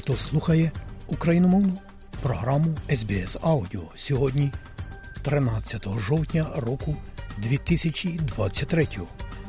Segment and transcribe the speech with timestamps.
[0.00, 0.72] хто слухає
[1.06, 1.78] україномовну
[2.22, 4.52] програму SBS Audio сьогодні,
[5.22, 6.96] 13 жовтня року
[7.38, 8.88] 2023.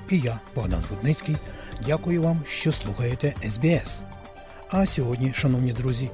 [0.09, 1.37] І я, Богдан Рудницький,
[1.85, 3.99] дякую вам, що слухаєте SBS.
[4.69, 6.09] А сьогодні, шановні друзі,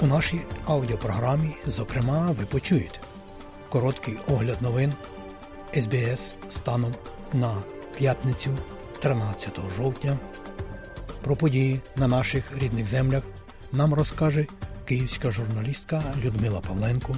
[0.00, 2.98] у нашій аудіопрограмі, зокрема, ви почуєте
[3.68, 4.92] короткий огляд новин
[5.74, 6.94] SBS станом
[7.32, 7.56] на
[7.98, 8.50] п'ятницю
[9.00, 10.18] 13 жовтня.
[11.20, 13.22] Про події на наших рідних землях
[13.72, 14.46] нам розкаже
[14.84, 17.16] київська журналістка Людмила Павленко.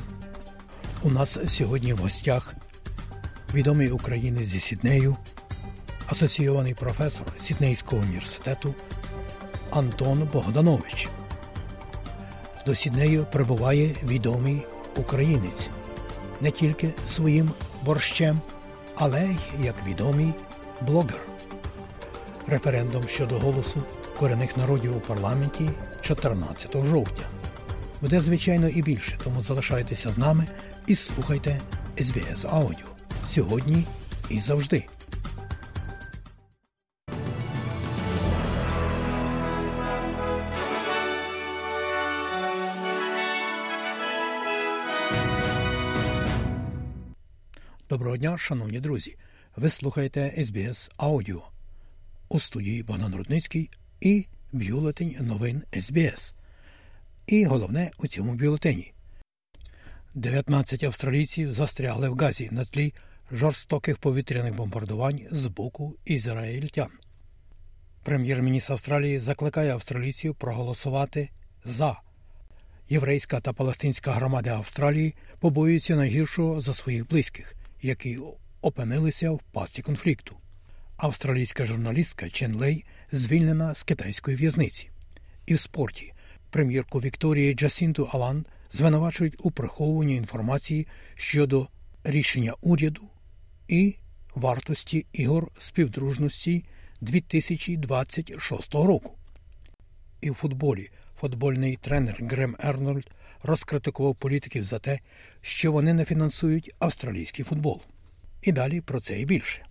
[1.03, 2.55] У нас сьогодні в гостях
[3.55, 5.17] відомий українець зі Сіднею,
[6.07, 8.75] асоційований професор Сіднейського університету
[9.71, 11.09] Антон Богданович.
[12.67, 15.69] До Сіднею прибуває відомий українець
[16.41, 17.51] не тільки своїм
[17.83, 18.41] борщем,
[18.95, 20.33] але й як відомий
[20.81, 21.21] блогер.
[22.47, 23.83] Референдум щодо голосу
[24.19, 25.71] корінних народів у парламенті
[26.05, 27.25] 14 жовтня.
[28.01, 30.47] Буде, звичайно, і більше, тому залишайтеся з нами
[30.87, 31.61] і слухайте
[31.97, 32.87] SBS Аудіо
[33.27, 33.87] сьогодні
[34.31, 34.85] і завжди.
[47.89, 49.17] Доброго дня, шановні друзі.
[49.57, 51.43] Ви слухаєте SBS Аудіо.
[52.29, 56.35] У студії Богдан Рудницький і бюлетень новин СБС.
[57.27, 58.93] І головне у цьому бюлетені.
[60.15, 62.95] 19 австралійців застрягли в Газі на тлі
[63.33, 66.91] жорстоких повітряних бомбардувань з боку ізраїльтян.
[68.03, 71.31] Прем'єр-міністр Австралії закликає австралійців проголосувати
[71.65, 72.01] за.
[72.89, 78.19] Єврейська та палестинська громади Австралії побоюються найгіршого за своїх близьких, які
[78.61, 80.37] опинилися в пасті конфлікту.
[80.97, 84.91] Австралійська журналістка Чен Лей звільнена з китайської в'язниці.
[85.47, 86.13] І в спорті
[86.51, 91.69] прем'єрку Вікторії Джасінту Алан звинувачують у приховуванні інформації щодо
[92.05, 93.03] рішення уряду
[93.69, 93.95] і
[94.35, 96.65] вартості ігор співдружності
[97.01, 99.19] 2026 року.
[100.21, 100.91] І в футболі
[101.21, 103.11] футбольний тренер Грем Ернольд
[103.43, 104.99] розкритикував політиків за те,
[105.41, 107.83] що вони не фінансують австралійський футбол.
[108.43, 109.67] І далі про це і більше.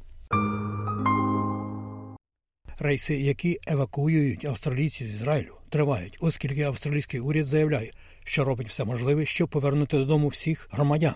[2.84, 7.92] Рейси, які евакуюють австралійців з Ізраїлю, тривають, оскільки австралійський уряд заявляє,
[8.24, 11.16] що робить все можливе, щоб повернути додому всіх громадян.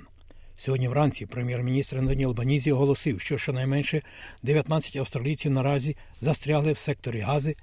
[0.57, 4.01] Сьогодні вранці прем'єр-міністр Антоні Албанізі оголосив, що щонайменше
[4.43, 7.55] 19 австралійців наразі застрягли в секторі Гази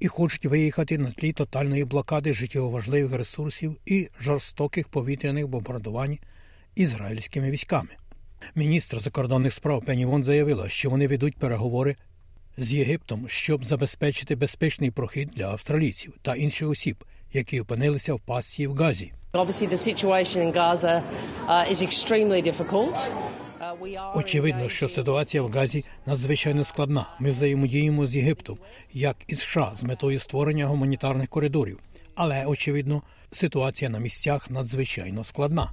[0.00, 6.18] і хочуть виїхати на тлі тотальної блокади життєво важливих ресурсів і жорстоких повітряних бомбардувань
[6.76, 7.90] ізраїльськими військами.
[8.54, 11.96] Міністр закордонних справ Пені Вон заявила, що вони ведуть переговори
[12.56, 18.66] з Єгиптом, щоб забезпечити безпечний прохід для австралійців та інших осіб, які опинилися в пастці
[18.66, 19.12] в Газі.
[24.14, 27.06] Очевидно, що ситуація в Газі надзвичайно складна.
[27.20, 28.58] Ми взаємодіємо з Єгиптом,
[28.92, 31.80] як і США, з метою створення гуманітарних коридорів.
[32.14, 35.72] Але очевидно, ситуація на місцях надзвичайно складна.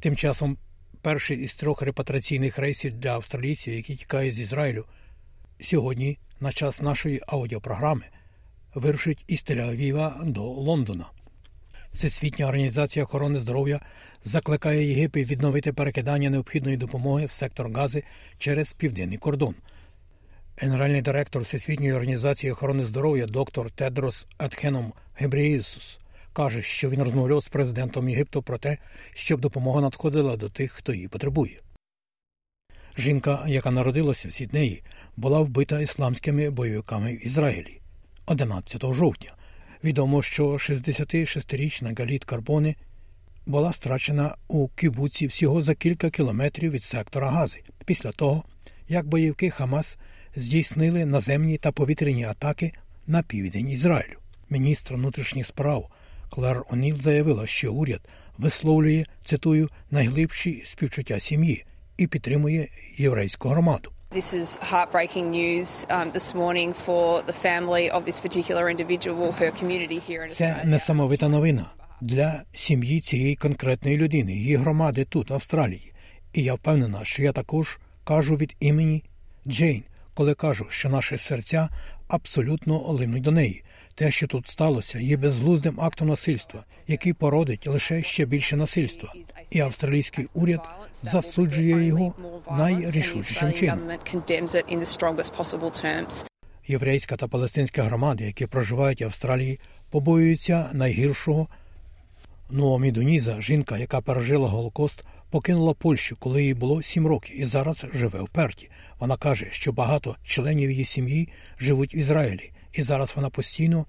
[0.00, 0.56] Тим часом
[1.02, 4.84] перший із трьох репатраційних рейсів для австралійців, які тікають з Ізраїлю,
[5.62, 8.04] сьогодні, на час нашої аудіопрограми,
[8.74, 11.06] вирушить із Тель-Авіва до Лондона.
[11.92, 13.80] Всесвітня організація охорони здоров'я
[14.24, 18.02] закликає Єгипет відновити перекидання необхідної допомоги в сектор Гази
[18.38, 19.54] через південний кордон.
[20.56, 25.98] Генеральний директор Всесвітньої організації охорони здоров'я доктор Тедрос Атхеном Гебреєсус
[26.32, 28.78] каже, що він розмовляв з президентом Єгипту про те,
[29.14, 31.58] щоб допомога надходила до тих, хто її потребує.
[32.98, 34.82] Жінка, яка народилася в Сіднеї,
[35.20, 37.80] була вбита ісламськими бойовиками в Ізраїлі
[38.26, 39.32] 11 жовтня.
[39.84, 42.74] Відомо, що 66-річна Галіт Карбони
[43.46, 48.44] була страчена у кібуці всього за кілька кілометрів від сектора Гази після того,
[48.88, 49.98] як бойовики Хамас
[50.36, 52.72] здійснили наземні та повітряні атаки
[53.06, 54.16] на південь Ізраїлю.
[54.50, 55.90] Міністр внутрішніх справ
[56.30, 58.00] Клер Оніл заявила, що уряд
[58.38, 61.64] висловлює цитую найглибші співчуття сім'ї
[61.96, 63.90] і підтримує єврейську громаду.
[64.12, 69.52] This is heartbreaking news um, this morning for the family of this particular individual, her
[69.52, 71.70] community here in Це несамовита новина
[72.00, 75.92] для сім'ї цієї конкретної людини, її громади тут, в Австралії.
[76.32, 79.02] І я впевнена, що я також кажу від імені
[79.46, 79.82] Джейн,
[80.14, 81.68] коли кажу, що наші серця
[82.08, 83.64] абсолютно линуть до неї.
[84.00, 89.12] Те, що тут сталося, є безглуздим актом насильства, який породить лише ще більше насильства.
[89.50, 90.60] І австралійський уряд
[91.02, 92.14] засуджує його
[92.50, 93.78] найрішучішим чином.
[96.66, 99.60] Єврейська та палестинська громади, які проживають в Австралії,
[99.90, 101.48] побоюються найгіршого.
[102.50, 107.84] Нуомі Дуніза, жінка, яка пережила Голокост, покинула Польщу, коли їй було сім років, і зараз
[107.94, 108.70] живе в Перті.
[108.98, 113.86] Вона каже, що багато членів її сім'ї живуть в Ізраїлі, і зараз вона постійно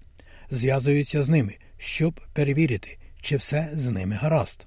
[0.51, 4.65] зв'язується з ними, щоб перевірити, чи все з ними гаразд.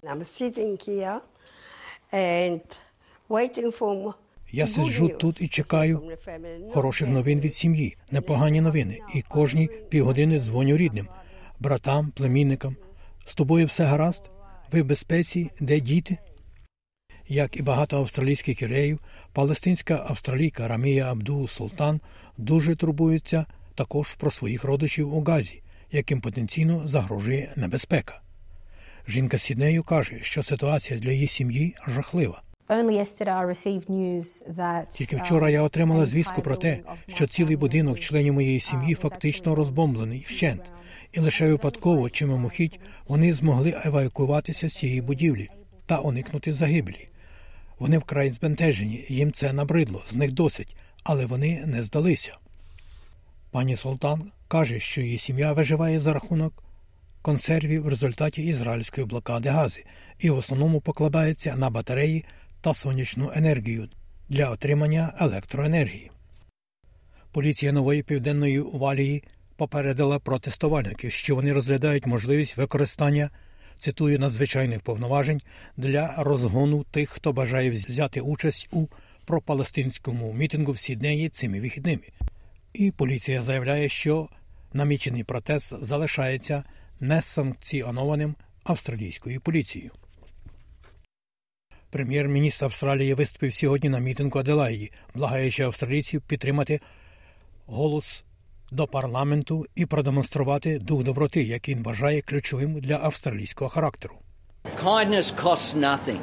[4.53, 6.13] Я сиджу тут і чекаю
[6.73, 8.99] хороших новин від сім'ї, непогані новини.
[9.15, 11.09] І кожні півгодини дзвоню рідним,
[11.61, 12.77] братам, племінникам.
[13.27, 14.31] З тобою все гаразд?
[14.73, 16.19] Ви в безпеці, де діти?
[17.29, 19.01] Як і багато австралійських євреїв,
[19.33, 22.01] палестинська австралійка Рамія Абдул Султан
[22.39, 25.63] дуже турбується також про своїх родичів у Газі,
[25.93, 28.21] яким потенційно загрожує небезпека.
[29.09, 32.43] Жінка Сіднею каже, що ситуація для її сім'ї жахлива.
[34.91, 36.79] Тільки вчора я um, отримала звістку про те,
[37.09, 40.73] що цілий будинок членів моєї uh, сім'ї фактично розбомблений вщент,
[41.13, 45.49] і лише випадково чи мимохідь вони змогли евакуюватися з цієї будівлі
[45.87, 47.09] та уникнути загибелі.
[47.79, 52.37] Вони вкрай збентежені, їм це набридло, з них досить, але вони не здалися.
[53.55, 56.65] Пані Султан каже, що її сім'я виживає за рахунок
[57.23, 59.85] консервів в результаті ізраїльської блокади Гази
[60.19, 62.25] і в основному покладається на батареї
[62.61, 63.89] та сонячну енергію
[64.29, 66.11] для отримання електроенергії.
[67.33, 69.23] Поліція нової південної Валії
[69.57, 73.31] попередила протестувальників, що вони розглядають можливість використання
[73.79, 75.41] цитую надзвичайних повноважень
[75.77, 78.87] для розгону тих, хто бажає взяти участь у
[79.25, 82.03] пропалестинському мітингу в Сіднеї цими вихідними.
[82.75, 84.29] І поліція заявляє, що
[84.73, 86.65] намічений протест залишається
[87.01, 88.35] несанкціонованим
[88.65, 89.91] австралійською поліцією.
[91.91, 96.81] Прем'єр-міністр Австралії виступив сьогодні на мітингу Аделаїді, благаючи австралійців підтримати
[97.67, 98.25] голос
[98.71, 104.15] до парламенту і продемонструвати дух доброти, який він вважає ключовим для австралійського характеру.
[104.83, 106.21] Kindness costs nothing.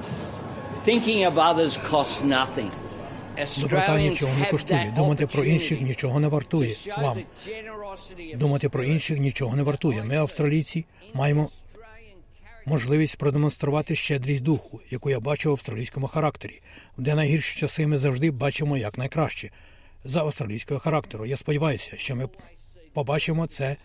[0.88, 2.72] Thinking of others costs nothing.
[3.62, 4.94] Доброта нічого не коштує.
[4.96, 7.18] Думати про інших нічого не вартує вам.
[8.36, 10.04] Думати про інших нічого не вартує.
[10.04, 11.50] Ми, австралійці, маємо
[12.66, 16.62] можливість продемонструвати щедрість духу, яку я бачу в австралійському характері.
[16.98, 19.50] Де найгірші часи ми завжди бачимо як найкраще
[20.04, 21.26] за австралійського характеру.
[21.26, 22.30] Я сподіваюся, що ми
[22.94, 23.76] побачимо це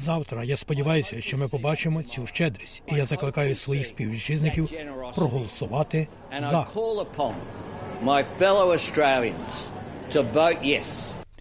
[0.00, 0.44] завтра.
[0.44, 2.82] Я сподіваюся, що ми побачимо цю щедрість.
[2.86, 4.70] І я закликаю своїх співвітчизників
[5.14, 6.08] проголосувати
[6.40, 6.64] за.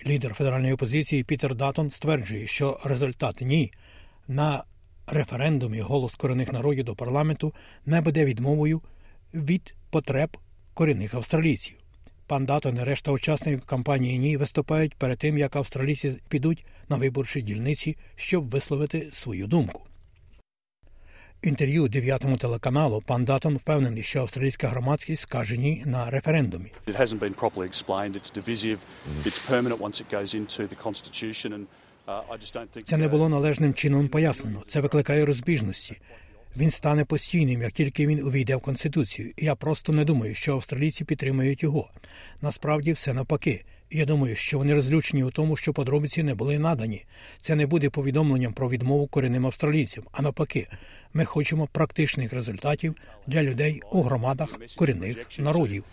[0.08, 3.72] Лідер федеральної опозиції Пітер Датон стверджує, що результат ні
[4.28, 4.64] на
[5.08, 7.54] референдумі голос корінних народів до парламенту
[7.86, 8.82] не буде відмовою
[9.34, 10.38] від потреб
[10.74, 11.77] корінних австралійців.
[12.28, 17.42] Пан Датон і решта учасників кампанії ні виступають перед тим, як австралійці підуть на виборчі
[17.42, 19.82] дільниці, щоб висловити свою думку.
[21.42, 26.72] Інтерв'ю дев'ятому телеканалу пан Датон впевнений, що австралійська громадськість скаже ні на референдумі.
[32.08, 34.64] Uh, Це не uh, було належним чином пояснено.
[34.68, 35.98] Це викликає розбіжності.
[36.58, 39.34] Він стане постійним, як тільки він увійде в конституцію.
[39.38, 41.90] І я просто не думаю, що австралійці підтримують його.
[42.42, 43.64] Насправді все навпаки.
[43.92, 47.06] Я думаю, що вони розлючені у тому, що подробиці не були надані.
[47.42, 50.04] Це не буде повідомленням про відмову корінним австралійцям.
[50.12, 50.68] А навпаки,
[51.14, 52.96] ми хочемо практичних результатів
[53.28, 55.84] для людей у громадах корінних народів.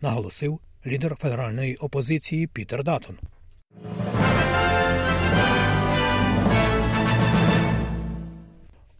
[0.00, 3.18] Наголосив лідер федеральної опозиції Пітер Датон.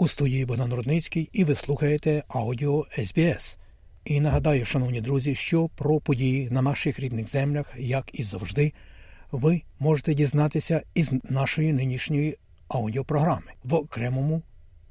[0.01, 3.59] У студії Богдан Рудницький і ви слухаєте аудіо СБС.
[4.05, 8.73] І нагадаю, шановні друзі, що про події на наших рідних землях, як і завжди,
[9.33, 12.37] ви можете дізнатися із нашої нинішньої
[12.69, 14.43] аудіопрограми в окремому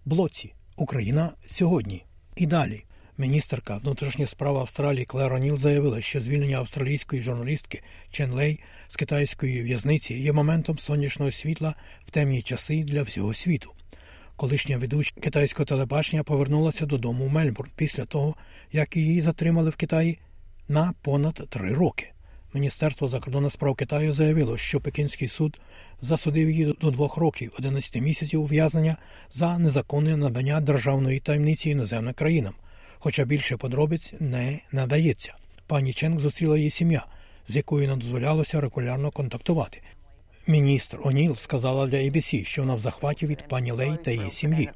[0.06, 2.04] блоці Україна сьогодні.
[2.36, 2.84] І далі
[3.18, 9.62] міністерка внутрішніх справ Австралії Клер О'Ніл заявила, що звільнення австралійської журналістки Чен Лей з китайської
[9.62, 13.74] в'язниці є моментом сонячного світла в темні часи для всього світу.
[14.38, 18.36] Колишня ведуча китайського телебачення повернулася додому в Мельбурн після того,
[18.72, 20.20] як її затримали в Китаї
[20.68, 22.12] на понад три роки.
[22.54, 25.60] Міністерство закордонних справ Китаю заявило, що Пекінський суд
[26.02, 28.98] засудив її до двох років 11 місяців ув'язнення
[29.34, 32.54] за незаконне надання державної таємниці іноземним країнам,
[33.00, 35.34] хоча більше подробиць не надається.
[35.68, 37.06] Пані Ченк зустріла її сім'я,
[37.48, 39.82] з якою не дозволялося регулярно контактувати.
[40.50, 44.70] Міністр О'Ніл сказала для ABC, що вона в захваті від пані Лей та її сім'ї.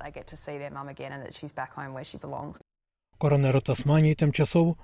[3.17, 4.75] Коронеру Тасманії тимчасово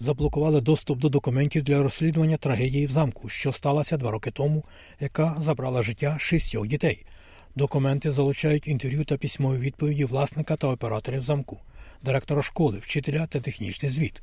[0.00, 4.64] заблокували доступ до документів для розслідування трагедії в замку, що сталося два роки тому,
[5.00, 7.06] яка забрала життя шістьох дітей.
[7.54, 11.58] Документи залучають інтерв'ю та письмові відповіді власника та операторів замку,
[12.02, 14.22] директора школи, вчителя та технічний звіт.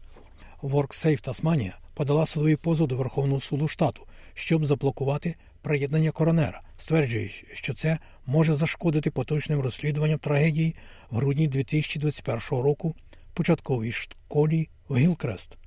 [0.63, 7.73] WorkSafe Тасманія подала судовий позов до Верховного суду штату, щоб заблокувати приєднання коронера, стверджуючи, що
[7.73, 10.75] це може зашкодити поточним розслідуванням трагедії
[11.09, 12.95] в грудні 2021 року
[13.31, 15.57] в початковій школі в Гілкрест.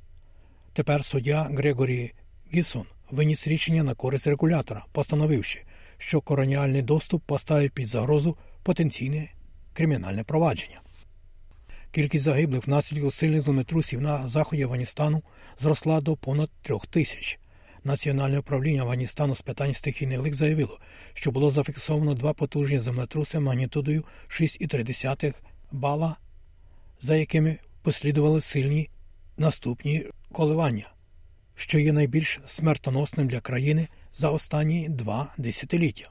[0.72, 2.12] Тепер суддя Грегорі
[2.54, 5.62] Гісон виніс рішення на користь регулятора, постановивши,
[5.98, 9.28] що короніальний доступ поставить під загрозу потенційне
[9.72, 10.80] кримінальне провадження.
[11.90, 15.22] Кількість загиблих внаслідок сильних землетрусів на заході Афганістану
[15.60, 17.38] зросла до понад трьох тисяч.
[17.86, 20.80] Національне управління Афганістану з питань стихійних лик заявило,
[21.14, 25.34] що було зафіксовано два потужні землетруси магнітудою 6,3
[25.72, 26.16] бала,
[27.00, 28.90] за якими послідували сильні
[29.36, 30.88] наступні коливання,
[31.54, 36.10] що є найбільш смертоносним для країни за останні два десятиліття.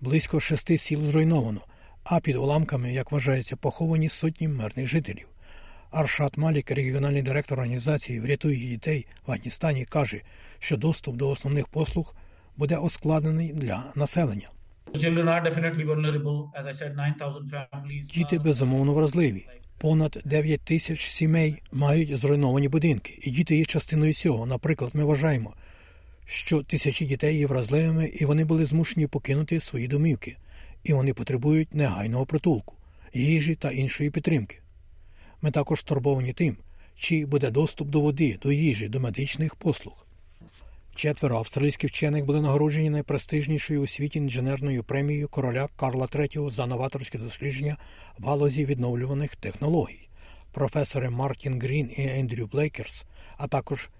[0.00, 1.60] Близько шести сіл зруйновано,
[2.04, 5.28] а під уламками, як вважається, поховані сотні мирних жителів.
[5.94, 10.20] Аршат Малік, регіональний директор організації Врятуй дітей в Афганістані, каже,
[10.58, 12.14] що доступ до основних послуг
[12.56, 14.48] буде ускладнений для населення.
[18.14, 19.46] Діти безумовно вразливі.
[19.78, 24.46] Понад 9 тисяч сімей мають зруйновані будинки, і діти є частиною цього.
[24.46, 25.54] Наприклад, ми вважаємо,
[26.26, 30.36] що тисячі дітей є вразливими, і вони були змушені покинути свої домівки,
[30.84, 32.74] і вони потребують негайного притулку,
[33.12, 34.58] їжі та іншої підтримки.
[35.44, 36.56] Ми також турбовані тим,
[36.96, 40.06] чи буде доступ до води, до їжі, до медичних послуг.
[40.94, 47.18] Четверо австралійських вчених були нагороджені найпрестижнішою у світі інженерною премією короля Карла III за новаторське
[47.18, 47.76] дослідження
[48.18, 50.08] в галузі відновлюваних технологій.
[50.52, 53.04] Професори Мартін Грін і Ендрю Блейкерс,
[53.36, 53.90] а також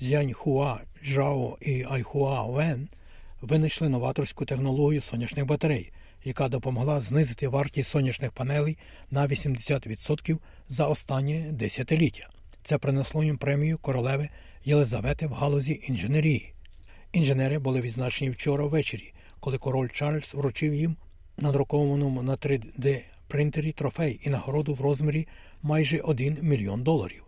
[0.00, 2.88] Зянь Хуа Джао і Айхуа Вен
[3.40, 5.92] винайшли новаторську технологію сонячних батарей,
[6.26, 8.78] яка допомогла знизити вартість сонячних панелей
[9.10, 12.28] на 80% за останнє десятиліття.
[12.62, 14.28] Це принесло їм премію королеви
[14.64, 16.54] Єлизавети в галузі інженерії.
[17.12, 20.96] Інженери були відзначені вчора ввечері, коли король Чарльз вручив їм
[21.38, 25.26] надрукованому на 3D принтері трофей і нагороду в розмірі
[25.62, 27.24] майже 1 мільйон доларів.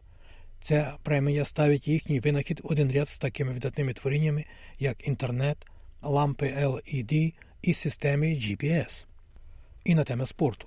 [0.60, 4.44] Ця премія ставить їхній винахід один ряд з такими видатними творіннями,
[4.78, 5.66] як інтернет,
[6.02, 9.04] лампи LED і системи GPS.
[9.84, 10.66] І на теми спорту.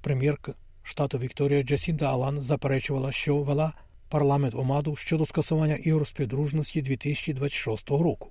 [0.00, 3.72] Прем'єрка штату Вікторія Джасінда Алан заперечувала, що вела
[4.08, 8.28] парламент ОМАДу щодо скасування ігор співдружності 2026 року.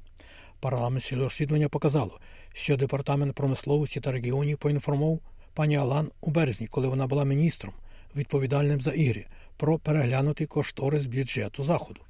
[0.59, 2.19] Парламентське розслідування показало,
[2.53, 5.19] що департамент промисловості та регіонів поінформував
[5.53, 7.73] пані Алан у березні, коли вона була міністром,
[8.15, 9.25] відповідальним за ігри,
[9.57, 12.01] про переглянутий кошторис бюджету заходу.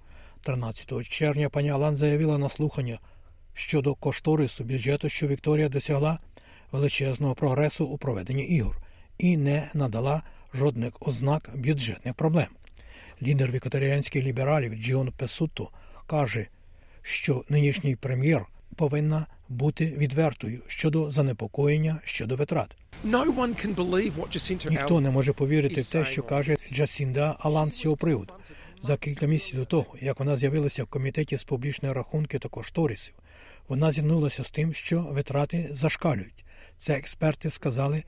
[0.44, 3.00] 13 червня пані Алан заявила на слухання
[3.58, 6.20] щодо кошторису бюджету, що Вікторія досягла
[6.72, 8.78] величезного прогресу у проведенні ігор
[9.18, 10.24] і не надала
[10.54, 12.48] жодних ознак бюджетних проблем.
[13.22, 15.70] Лідер вікторіанських лібералів Джон Песуто
[16.08, 16.48] каже,
[17.02, 18.46] що нинішній прем'єр
[18.76, 22.76] повинна бути відвертою щодо занепокоєння щодо витрат.
[24.70, 28.34] Ніхто не може повірити в те, що каже Джасінда Алан з цього приводу.
[28.82, 33.14] За кілька місяців до того, як вона з'явилася в комітеті з публічної рахунки та кошторисів,
[33.68, 36.46] вона зіткнулася з тим, що витрати зашкалюють.
[36.78, 38.04] Це експерти сказали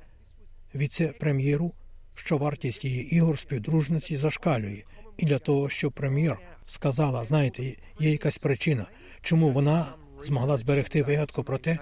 [0.75, 1.74] віце-прем'єру,
[2.16, 4.84] що вартість її ігор співдружності зашкалює,
[5.18, 7.63] і для того, щоб прем'єр сказала, знаєте,
[8.00, 8.86] є якась причина,
[9.22, 11.78] чому вона змогла зберегти вигадку про те,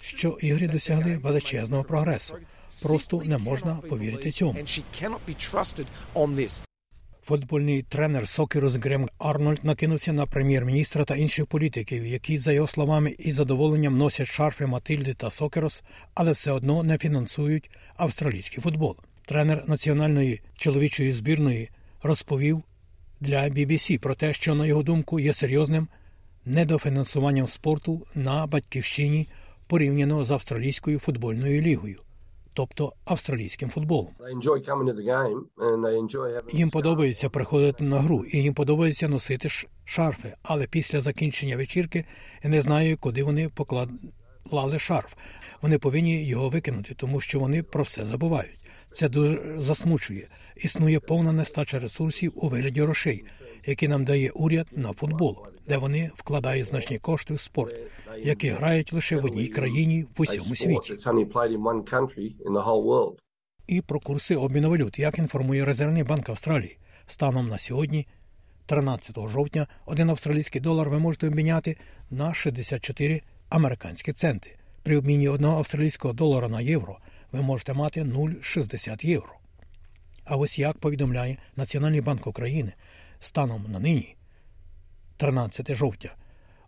[0.00, 2.36] що ігри досягли величезного прогресу.
[2.82, 4.58] Просто не можна повірити цьому.
[7.28, 13.14] Футбольний тренер Сокерус Грем Арнольд накинувся на прем'єр-міністра та інших політиків, які, за його словами,
[13.18, 15.82] із задоволенням носять шарфи Матильди та Сокерос,
[16.14, 18.96] але все одно не фінансують австралійський футбол.
[19.26, 21.70] Тренер національної чоловічої збірної
[22.02, 22.62] розповів
[23.20, 25.88] для BBC про те, що на його думку є серйозним
[26.44, 29.28] недофінансуванням спорту на батьківщині
[29.66, 32.00] порівняно з австралійською футбольною лігою.
[32.58, 34.08] Тобто австралійським футболом.
[36.52, 39.48] Їм подобається приходити на гру, і їм подобається носити
[39.84, 40.34] шарфи.
[40.42, 42.04] Але після закінчення вечірки
[42.42, 45.14] я не знаю, куди вони поклали шарф.
[45.62, 48.58] Вони повинні його викинути, тому що вони про все забувають.
[48.92, 50.28] Це дуже засмучує.
[50.56, 53.24] Існує повна нестача ресурсів у вигляді грошей,
[53.66, 55.36] які нам дає уряд на футбол,
[55.68, 57.74] де вони вкладають значні кошти в спорт,
[58.22, 60.96] які грають лише в одній країні в усьому світі.
[63.68, 66.78] і про курси обміну валют, як інформує Резервний банк Австралії.
[67.06, 68.06] Станом на сьогодні,
[68.66, 71.76] 13 жовтня, один австралійський долар ви можете обміняти
[72.10, 74.56] на 64 американські центи.
[74.82, 76.98] При обміні одного австралійського долара на євро
[77.32, 79.32] ви можете мати 0,60 євро.
[80.24, 82.72] А ось як повідомляє Національний банк України,
[83.20, 84.16] станом на нині,
[85.16, 86.10] 13 жовтня,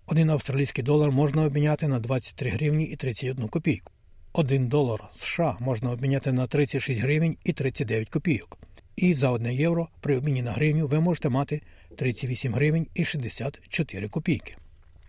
[0.06, 3.92] один австралійський долар можна обміняти на 23 гривні і 31 копійку.
[4.32, 8.58] Один долар США можна обміняти на 36 гривень і 39 копійок.
[8.96, 11.62] І за 1 євро при обміні на гривню ви можете мати
[11.96, 14.56] 38 гривень і 64 копійки.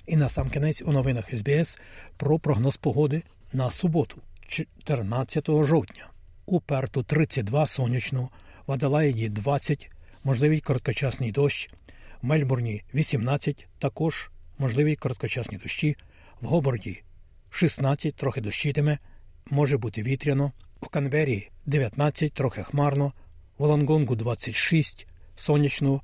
[0.07, 1.79] І на сам кінець у новинах СБС
[2.17, 6.07] про прогноз погоди на суботу, 14 жовтня.
[6.45, 8.29] У Перту 32 сонячно,
[8.67, 9.91] в Аделаїді 20,
[10.23, 11.69] можливий короткочасний дощ,
[12.21, 15.95] в Мельбурні 18, також можливі короткочасні дощі,
[16.41, 17.03] в Гоборді
[17.49, 18.97] 16, трохи дощитиме,
[19.45, 20.51] може бути вітряно,
[20.81, 23.13] в Канбері 19, трохи хмарно,
[23.57, 26.01] в Лонгонгу 26, сонячно,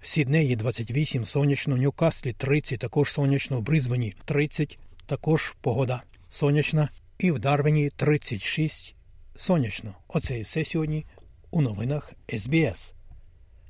[0.00, 6.88] в Сіднеї 28, сонячно, в Ньюкаслі 30, також сонячно, в Бризбені 30, також погода сонячна,
[7.18, 8.94] і в Дарвіні 36,
[9.36, 9.94] сонячно.
[10.08, 11.06] Оце і все сьогодні
[11.50, 12.94] у новинах СБС.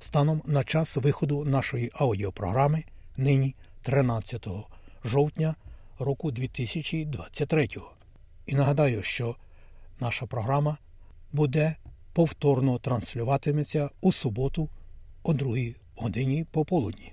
[0.00, 2.84] Станом на час виходу нашої аудіопрограми
[3.16, 4.46] нині 13
[5.04, 5.54] жовтня
[5.98, 7.68] року 2023.
[8.46, 9.36] І нагадаю, що
[10.00, 10.78] наша програма
[11.32, 11.76] буде
[12.12, 14.68] повторно транслюватиметься у суботу
[15.22, 15.56] о 2
[15.96, 17.12] годині пополудні.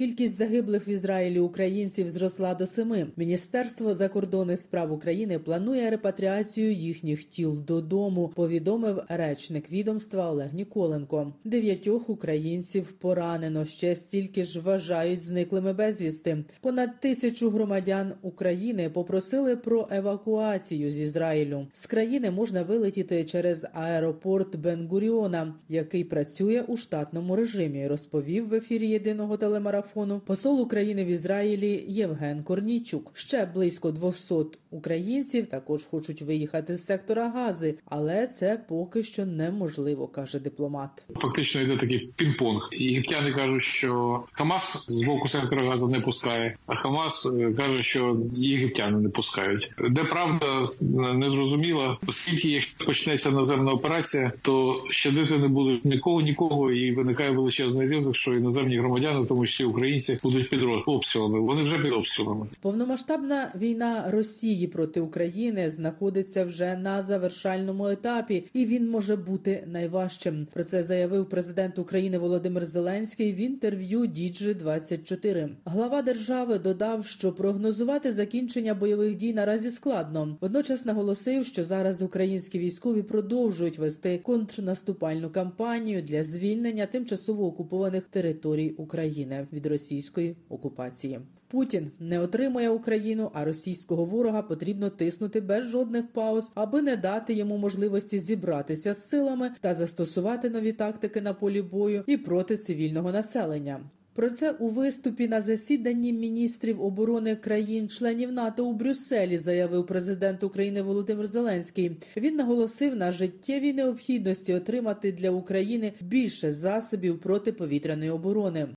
[0.00, 3.06] Кількість загиблих в Ізраїлі українців зросла до семи.
[3.16, 8.28] Міністерство закордонних справ України планує репатріацію їхніх тіл додому.
[8.28, 11.32] Повідомив речник відомства Олег Ніколенко.
[11.44, 13.64] Дев'ятьох українців поранено.
[13.64, 16.44] Ще стільки ж вважають зниклими безвісти.
[16.60, 21.66] Понад тисячу громадян України попросили про евакуацію з Ізраїлю.
[21.72, 27.86] З країни можна вилетіти через аеропорт Бен-Гуріона, який працює у штатному режимі.
[27.86, 29.89] Розповів в ефірі єдиного телемарафону
[30.26, 33.10] посол України в Ізраїлі Євген Корнійчук.
[33.14, 34.34] Ще близько 200
[34.70, 40.90] українців також хочуть виїхати з сектора Гази, але це поки що неможливо, каже дипломат.
[41.14, 42.60] Фактично йде такий пінг-понг.
[42.72, 48.16] Єгиптяни кажуть, що Хамас з боку сектора Газа не пускає, а Хамас е, каже, що
[48.32, 49.72] єгиптяни не пускають.
[49.90, 50.66] Де правда
[51.14, 57.30] не зрозуміла, оскільки якщо почнеться наземна операція, то щадити не будуть нікого, нікого, і виникає
[57.30, 59.79] величезний ризик, що іноземні громадяни, в тому числі українці,
[60.22, 61.40] будуть під обстрілами.
[61.40, 62.46] Вони вже під обстрілами.
[62.60, 70.46] Повномасштабна війна Росії проти України знаходиться вже на завершальному етапі, і він може бути найважчим.
[70.52, 77.32] Про це заявив президент України Володимир Зеленський в інтерв'ю Діджи 24 Глава держави додав, що
[77.32, 80.36] прогнозувати закінчення бойових дій наразі складно.
[80.40, 88.70] Водночас наголосив, що зараз українські військові продовжують вести контрнаступальну кампанію для звільнення тимчасово окупованих територій
[88.70, 91.20] України від російської окупації.
[91.48, 97.34] Путін не отримує Україну, а російського ворога потрібно тиснути без жодних пауз, аби не дати
[97.34, 103.12] йому можливості зібратися з силами та застосувати нові тактики на полі бою і проти цивільного
[103.12, 103.80] населення.
[104.14, 110.82] Про це у виступі на засіданні міністрів оборони країн-членів НАТО у Брюсселі заявив президент України
[110.82, 111.96] Володимир Зеленський.
[112.16, 118.68] Він наголосив на життєвій необхідності отримати для України більше засобів протиповітряної оборони.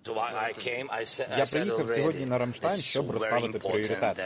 [1.38, 4.24] Я приїхав сьогодні на Рамштайн, щоб розставити пріоритети.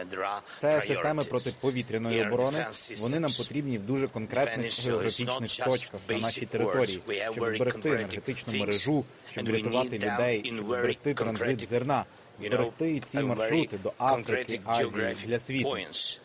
[0.58, 2.66] Це системи протиповітряної оборони.
[2.98, 9.06] Вони нам потрібні в дуже конкретних географічних точках на нашій території, щоб зберегти енергетичну мережу,
[9.38, 12.06] щоб врятувати людей, щоб зберегти транзит зерна.
[12.40, 15.78] Зберегти ці маршрути до Африки, Азії для світу.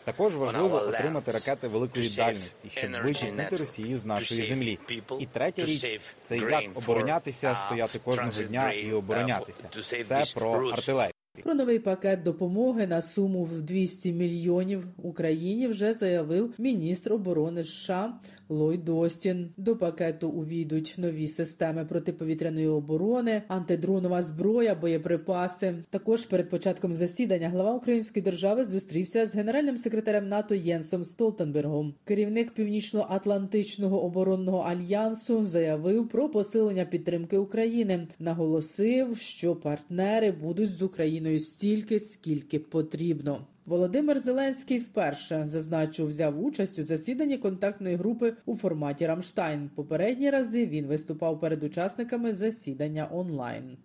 [0.03, 4.79] Також важливо отримати ракети великої дальності, щоб витіснити Росію з нашої землі.
[5.19, 5.85] І третя річ
[6.23, 9.69] це як оборонятися, стояти кожного дня і оборонятися.
[10.05, 11.12] Це про артилерію.
[11.41, 18.13] Про новий пакет допомоги на суму в 200 мільйонів Україні вже заявив міністр оборони США
[18.49, 19.49] Ллойд Остін.
[19.57, 25.75] До пакету увійдуть нові системи протиповітряної оборони, антидронова зброя, боєприпаси.
[25.89, 31.93] Також перед початком засідання глава Української держави зустрівся з генеральним секретарем НАТО Єнсом Столтенбергом.
[32.03, 38.07] Керівник Північно-Атлантичного оборонного альянсу заявив про посилення підтримки України.
[38.19, 40.81] Наголосив, що партнери будуть з
[41.23, 43.47] Україною стільки, скільки потрібно.
[43.65, 49.69] Володимир Зеленський вперше зазначив, взяв участь у засіданні контактної групи у форматі Рамштайн.
[49.75, 53.77] Попередні рази він виступав перед учасниками засідання онлайн.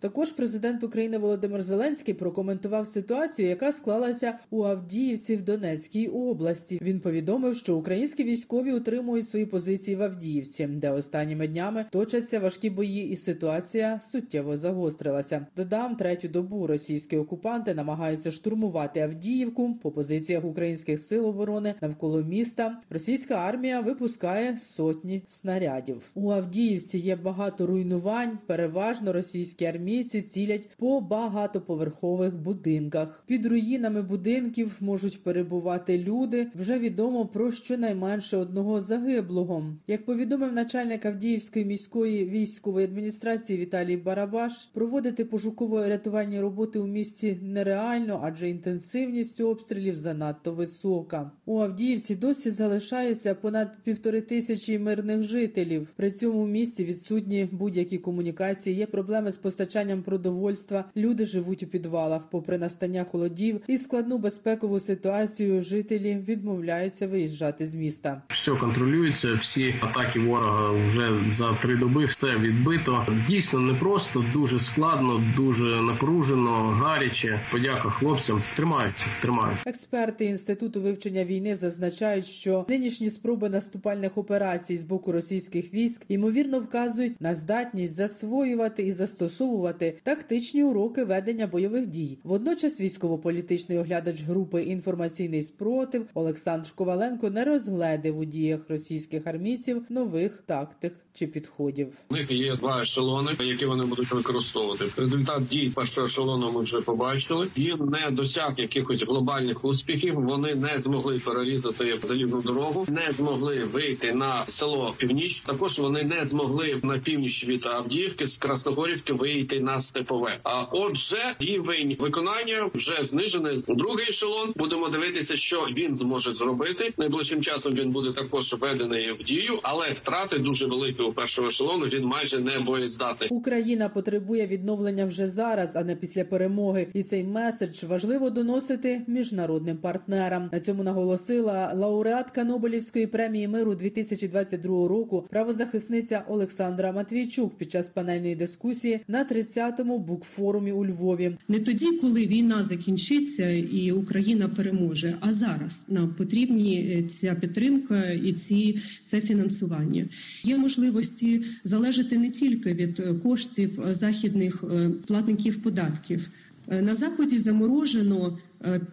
[0.00, 6.78] Також президент України Володимир Зеленський прокоментував ситуацію, яка склалася у Авдіївці в Донецькій області.
[6.82, 12.70] Він повідомив, що українські військові утримують свої позиції в Авдіївці, де останніми днями точаться важкі
[12.70, 15.46] бої, і ситуація суттєво загострилася.
[15.56, 22.80] Додам третю добу російські окупанти намагаються штурмувати Авдіївку по позиціях українських сил оборони навколо міста.
[22.90, 26.02] Російська армія випускає сотні снарядів.
[26.14, 33.24] У Авдіївці є багато руйнувань, переважно російські армії армійці цілять по багатоповерхових будинках.
[33.26, 36.46] Під руїнами будинків можуть перебувати люди.
[36.54, 39.64] Вже відомо про щонайменше одного загиблого.
[39.86, 48.20] Як повідомив начальник Авдіївської міської військової адміністрації Віталій Барабаш, проводити пошуково-рятувальні роботи у місті нереально,
[48.24, 51.30] адже інтенсивність обстрілів занадто висока.
[51.44, 55.88] У Авдіївці досі залишаються понад півтори тисячі мирних жителів.
[55.96, 58.76] При цьому місті відсутні будь-які комунікації.
[58.76, 60.84] Є проблеми з постачанням постачанням продовольства.
[60.96, 62.22] Люди живуть у підвалах.
[62.30, 68.22] Попри настання холодів і складну безпекову ситуацію, жителі відмовляються виїжджати з міста.
[68.28, 72.04] Все контролюється, всі атаки ворога вже за три доби.
[72.04, 73.06] Все відбито.
[73.28, 77.40] Дійсно непросто, дуже складно, дуже напружено, гаряче.
[77.52, 78.42] Подяка хлопцям.
[78.56, 79.70] Тримаються, тримаються.
[79.70, 86.60] Експерти інституту вивчення війни зазначають, що нинішні спроби наступальних операцій з боку російських військ ймовірно
[86.60, 89.65] вказують на здатність засвоювати і застосовувати
[90.02, 92.18] тактичні уроки ведення бойових дій.
[92.24, 100.42] Водночас військово-політичний оглядач групи інформаційний спротив Олександр Коваленко не розгледив у діях російських армійців нових
[100.46, 101.88] тактик чи підходів.
[102.08, 104.84] У них є два ешелони, які вони будуть використовувати.
[104.96, 107.48] Результат дій першого ешелону ми вже побачили.
[107.56, 110.14] Він не досяг якихось глобальних успіхів.
[110.14, 115.40] Вони не змогли перерізати залізну дорогу, не змогли вийти на село північ.
[115.40, 120.38] Також вони не змогли на північ від Авдіївки з Красногорівки вийти на степове.
[120.44, 123.64] А отже, рівень виконання вже знижений.
[123.68, 126.94] Другий ешелон будемо дивитися, що він зможе зробити.
[126.98, 131.84] Найближчим часом він буде також введений в дію, але втрати дуже великі у першого ешелону.
[131.84, 133.28] Він майже не боєздатний.
[133.32, 136.88] Україна потребує відновлення вже зараз, а не після перемоги.
[136.94, 140.48] І цей меседж важливо доносити міжнародним партнерам.
[140.52, 145.26] На цьому наголосила лауреатка Нобелівської премії миру 2022 року.
[145.30, 151.36] Правозахисниця Олександра Матвійчук під час панельної дискусії на 30-му букфорумі у Львові.
[151.48, 158.32] Не тоді, коли війна закінчиться і Україна переможе, а зараз нам потрібні ця підтримка і
[158.32, 160.06] ці це фінансування.
[160.44, 160.56] Є
[160.96, 164.64] можливості залежати не тільки від коштів західних
[165.06, 166.28] платників податків.
[166.68, 168.38] На заході заморожено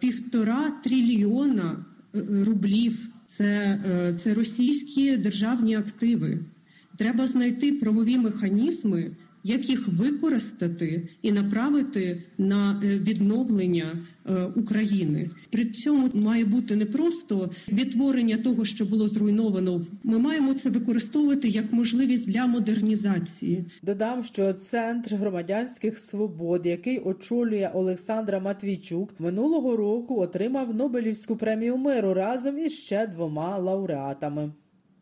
[0.00, 1.84] півтора трильйона
[2.44, 2.98] рублів.
[3.26, 3.78] Це,
[4.22, 6.38] це російські державні активи.
[6.96, 9.10] Треба знайти правові механізми
[9.44, 14.06] як їх використати і направити на відновлення
[14.54, 15.30] України.
[15.50, 19.86] При цьому має бути не просто відтворення того, що було зруйновано.
[20.04, 23.64] Ми маємо це використовувати як можливість для модернізації.
[23.82, 32.14] Додам, що центр громадянських свобод, який очолює Олександра Матвійчук, минулого року отримав Нобелівську премію миру
[32.14, 34.52] разом із ще двома лауреатами.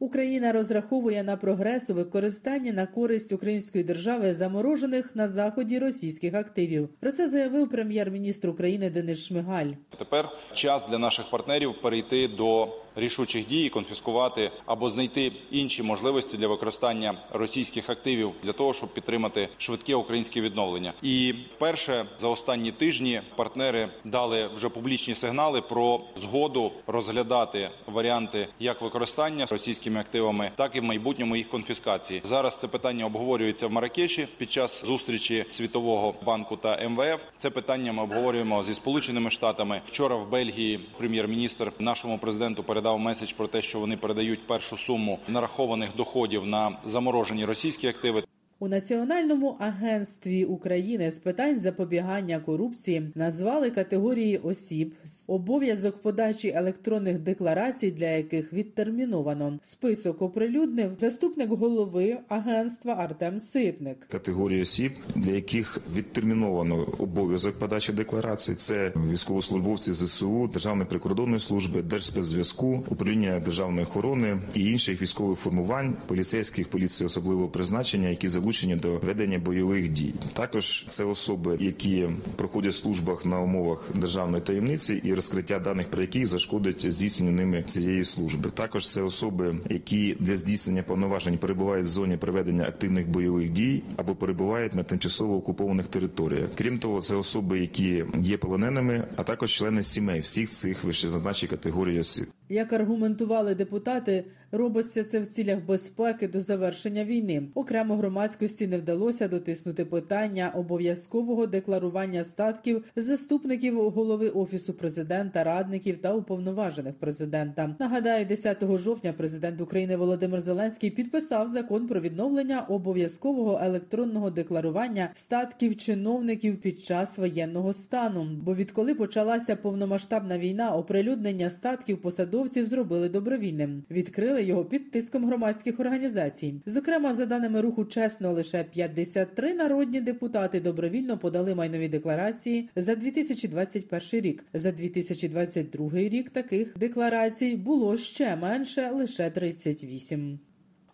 [0.02, 6.88] Україна розраховує на прогрес у використанні на користь української держави заморожених на заході російських активів.
[7.00, 9.72] Про це заявив прем'єр-міністр України Денис Шмигаль.
[9.98, 16.48] Тепер час для наших партнерів перейти до рішучих дій, конфіскувати або знайти інші можливості для
[16.48, 20.92] використання російських активів для того, щоб підтримати швидке українське відновлення.
[21.02, 28.82] І вперше за останні тижні партнери дали вже публічні сигнали про згоду розглядати варіанти як
[28.82, 29.46] використання
[29.92, 32.20] російськими активами, так і в майбутньому їх конфіскації.
[32.24, 37.22] Зараз це питання обговорюється в Маракеші під час зустрічі Світового банку та МВФ.
[37.36, 39.80] Це питання ми обговорюємо зі сполученими штатами.
[39.86, 45.18] Вчора в Бельгії прем'єр-міністр нашому президенту передав меседж про те, що вони передають першу суму
[45.28, 48.22] нарахованих доходів на заморожені російські активи.
[48.62, 54.94] У Національному агентстві України з питань запобігання корупції назвали категорії осіб
[55.26, 64.06] обов'язок подачі електронних декларацій, для яких відтерміновано список оприлюднив заступник голови агентства Артем Ситник.
[64.10, 72.84] Категорії осіб, для яких відтерміновано обов'язок подачі декларацій, це військовослужбовці ЗСУ, Державної прикордонної служби, Держспецзв'язку,
[72.88, 78.98] управління державної охорони і інших військових формувань, поліцейських поліції особливого призначення, які залучені залучені до
[78.98, 80.14] ведення бойових дій.
[80.32, 86.02] Також це особи, які проходять в службах на умовах державної таємниці і розкриття даних про
[86.02, 88.50] яких зашкодить здійсненню ними цієї служби.
[88.50, 94.14] Також це особи, які для здійснення повноважень перебувають в зоні проведення активних бойових дій або
[94.14, 96.48] перебувають на тимчасово окупованих територіях.
[96.54, 102.00] Крім того, це особи, які є полоненими, а також члени сімей всіх цих вищезазначених категорій
[102.00, 102.26] осіб.
[102.48, 107.42] Як аргументували депутати, робиться це в цілях безпеки до завершення війни.
[107.54, 116.14] Окремо громадськості не вдалося дотиснути питання обов'язкового декларування статків заступників голови офісу президента, радників та
[116.14, 117.76] уповноважених президента.
[117.78, 125.76] Нагадаю, 10 жовтня президент України Володимир Зеленський підписав закон про відновлення обов'язкового електронного декларування статків
[125.76, 128.26] чиновників під час воєнного стану.
[128.42, 133.82] Бо відколи почалася повномасштабна війна, оприлюднення статків посадовців зробили добровільним.
[133.90, 136.54] Відкрили його під тиском громадських організацій.
[136.66, 144.20] Зокрема, за даними руху чесно, лише 53 народні депутати добровільно подали майнові декларації за 2021
[144.20, 144.44] рік.
[144.54, 150.38] За 2022 рік таких декларацій було ще менше лише 38.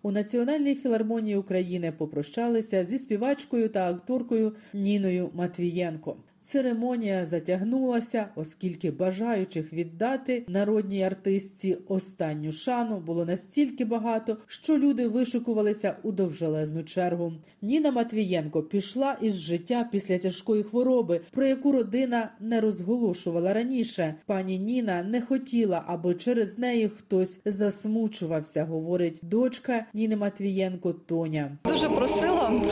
[0.02, 6.16] У Національній філармонії України попрощалися зі співачкою та акторкою Ніною Матвієнко.
[6.48, 15.96] Церемонія затягнулася, оскільки бажаючих віддати народній артистці останню шану було настільки багато, що люди вишикувалися
[16.02, 17.32] у довжелезну чергу.
[17.62, 24.14] Ніна Матвієнко пішла із життя після тяжкої хвороби, про яку родина не розголошувала раніше.
[24.26, 31.58] Пані Ніна не хотіла, аби через неї хтось засмучувався, говорить дочка Ніни Матвієнко Тоня.
[31.64, 32.62] Дуже просила,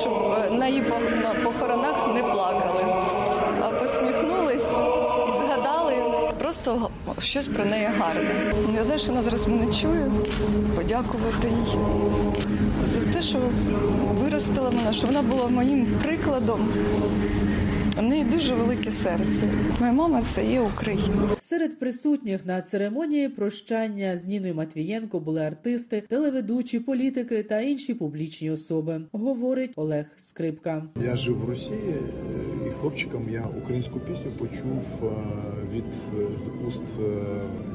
[0.00, 0.12] щоб
[0.58, 0.84] на її
[1.44, 3.09] похоронах не плакали
[3.80, 4.70] посміхнулись
[5.28, 5.94] і згадали
[6.38, 8.52] просто щось про неї гарне.
[8.76, 10.10] Я знаю, що вона зараз мене чує,
[10.76, 11.78] подякувати їй
[12.86, 13.38] за те, що
[14.20, 16.68] виростила мене, що вона була моїм прикладом.
[18.00, 19.48] У неї дуже велике серце.
[19.80, 21.28] Моя мама це є Україна.
[21.40, 28.50] Серед присутніх на церемонії прощання з Ніною Матвієнко були артисти, телеведучі, політики та інші публічні
[28.50, 29.00] особи.
[29.12, 30.84] Говорить Олег Скрипка.
[31.04, 31.96] Я жив в Росії
[32.66, 34.82] і хлопчиком я українську пісню почув
[35.72, 35.92] від
[36.38, 36.82] з уст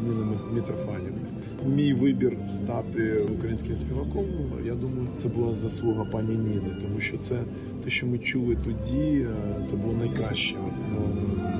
[0.03, 1.27] Ніни Мітрофанівни.
[1.65, 4.25] Мій вибір стати українським співаком.
[4.65, 7.43] Я думаю, це була заслуга пані Ніни, тому що це
[7.83, 9.27] те, що ми чули тоді,
[9.69, 10.55] це було найкраще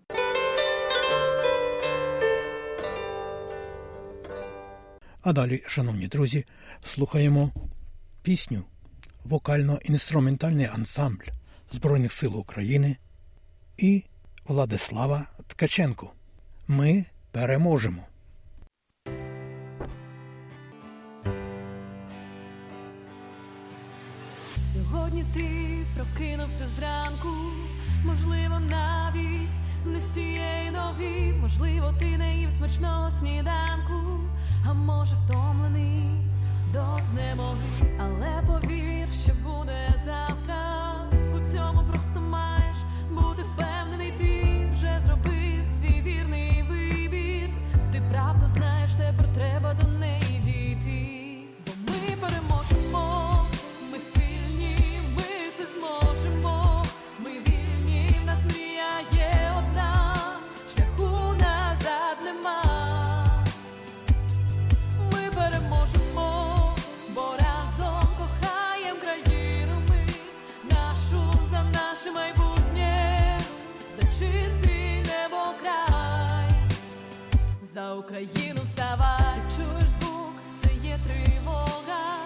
[5.21, 6.45] А далі, шановні друзі,
[6.83, 7.51] слухаємо
[8.23, 8.63] пісню
[9.25, 11.40] вокально-інструментальний ансамбль
[11.71, 12.97] Збройних сил України
[13.77, 14.03] і
[14.47, 16.11] Владислава Ткаченко.
[16.67, 18.03] Ми переможемо.
[24.73, 25.49] Сьогодні ти
[25.95, 27.29] прокинувся зранку,
[28.05, 34.19] можливо, навіть не з цієї ноги, можливо, ти не їв смачного сніданку,
[34.69, 36.03] а може втомлений
[36.73, 40.40] до знемоги, але повір, що буде завтра.
[41.51, 42.77] Цьому просто маєш
[43.11, 43.70] бути впевнений,
[78.05, 82.17] Україну вставай, чуєш звук, це є тривога,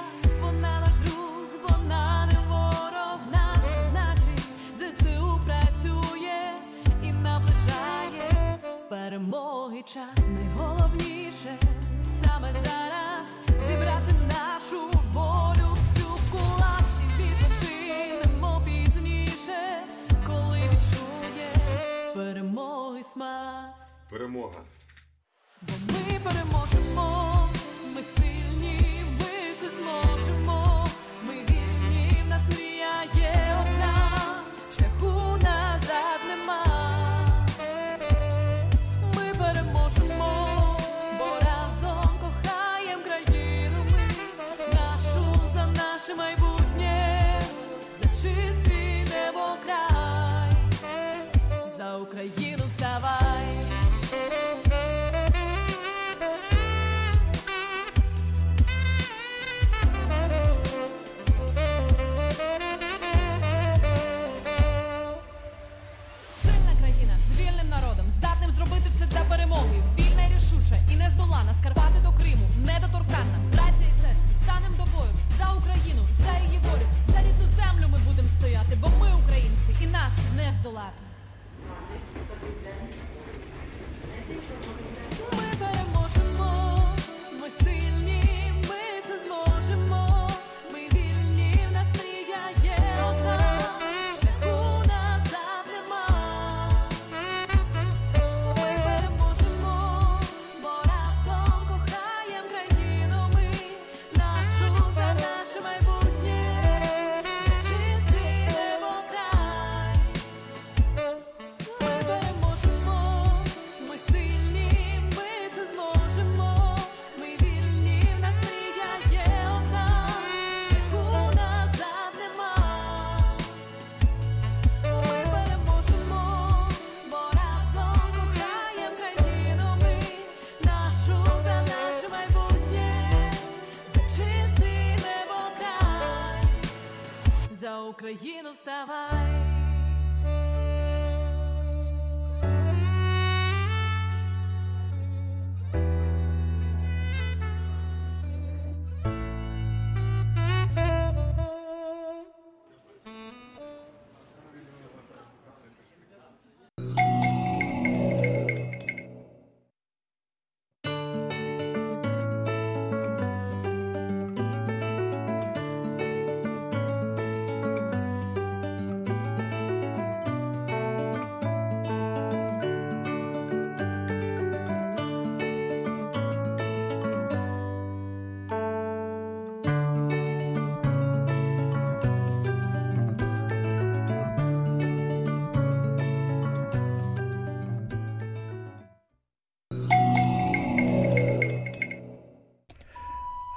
[0.42, 3.20] вона наш друг, вона не ворог.
[3.32, 3.58] Наш,
[3.92, 6.52] значить, ЗСУ працює
[7.04, 8.60] і наближає.
[8.90, 11.60] Перемоги час найголовніше.
[12.24, 13.28] Саме зараз
[13.68, 16.86] зібрати нашу волю всю в кулак,
[20.28, 23.74] коли відчує перемоги смак.
[24.10, 24.60] Перемога.
[26.26, 27.50] Переможемо,
[27.96, 28.35] ми сильні,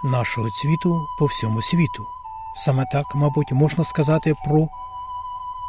[0.08, 2.06] нашого цвіту по всьому світу.
[2.56, 4.68] Саме так, мабуть, можна сказати про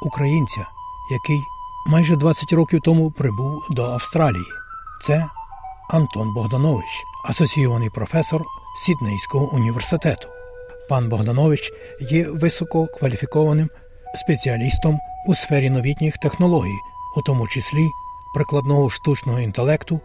[0.02, 0.68] українця,
[1.12, 1.42] який
[1.86, 4.46] майже 20 років тому прибув до Австралії.
[5.02, 5.26] Це
[5.90, 8.46] Антон Богданович, асоційований професор
[8.78, 10.30] Сіднейського університету.
[10.90, 13.70] Пан Богданович є висококваліфікованим
[14.16, 16.80] спеціалістом у сфері новітніх технологій,
[17.18, 17.90] у тому числі
[18.34, 20.00] прикладного штучного інтелекту,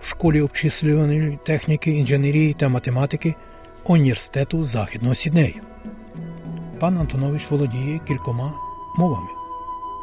[0.00, 3.34] в школі обчислювальної техніки, інженерії та математики
[3.84, 5.54] університету Західного Сіднею.
[6.80, 8.52] Пан Антонович володіє кількома
[8.96, 9.28] мовами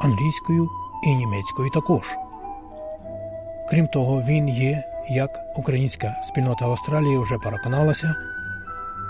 [0.02, 0.70] англійською
[1.04, 2.04] і німецькою також.
[3.70, 8.16] Крім того, він є, як українська спільнота Австралії вже переконалася,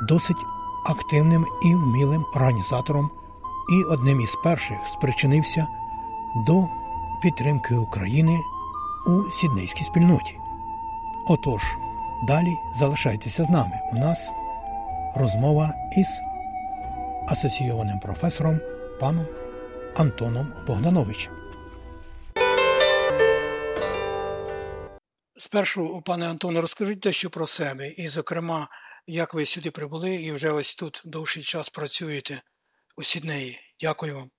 [0.08, 0.46] досить
[0.86, 3.10] активним і вмілим організатором,
[3.74, 5.68] і одним із перших спричинився
[6.48, 6.68] до
[7.22, 8.40] підтримки України
[9.08, 10.40] у сіднейській спільноті.
[11.28, 11.62] Отож,
[12.28, 13.80] далі залишайтеся з нами.
[13.94, 14.32] У нас
[15.16, 16.08] розмова із
[17.28, 18.60] асоційованим професором
[19.00, 19.28] паном
[19.96, 21.34] Антоном Богдановичем.
[25.36, 28.68] Спершу, пане Антоне, розкажіть дещо про себе, і, зокрема,
[29.08, 32.42] як ви сюди прибули і вже ось тут довший час працюєте
[32.98, 33.58] у Сіднеї.
[33.82, 34.30] Дякую вам.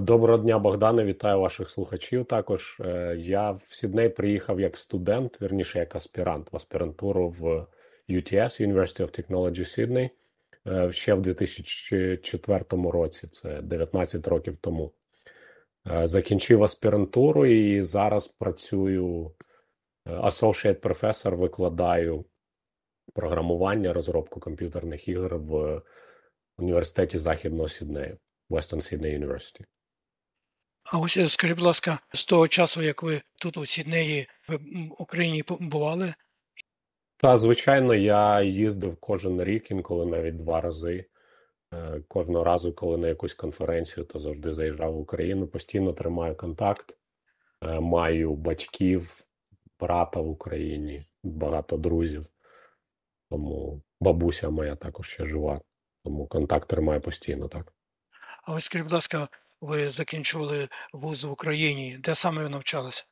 [0.00, 1.04] Доброго дня, Богдане.
[1.04, 2.24] Вітаю ваших слухачів.
[2.24, 2.76] Також
[3.16, 7.66] я в Сідней приїхав як студент, вірніше як аспірант в аспірантуру в
[8.08, 10.10] UTS, University of Technology Sydney,
[10.92, 14.92] ще в 2004 році, це 19 років тому.
[16.04, 19.34] Закінчив аспірантуру і зараз працюю
[20.06, 22.24] associate професор, викладаю
[23.14, 25.82] програмування, розробку комп'ютерних ігор в
[26.56, 28.18] університеті Західного Сіднею,
[28.50, 29.64] Western Sydney University.
[30.84, 34.58] А ось скажіть, будь ласка, з того часу, як ви тут у Сіднеї в
[34.98, 36.14] Україні бували?
[37.22, 41.04] Та, звичайно, я їздив кожен рік, інколи навіть два рази.
[42.08, 45.46] Кожного разу, коли на якусь конференцію, то завжди заїжджав в Україну.
[45.46, 46.96] Постійно тримаю контакт,
[47.80, 49.26] маю батьків,
[49.80, 52.26] брата в Україні, багато друзів.
[53.30, 55.60] Тому бабуся моя також ще жива.
[56.04, 57.72] Тому контакт тримаю постійно, так.
[58.44, 59.28] А ось скажіть, будь ласка,
[59.60, 61.96] ви закінчували вуз в Україні.
[62.00, 63.04] Де саме ви навчалися?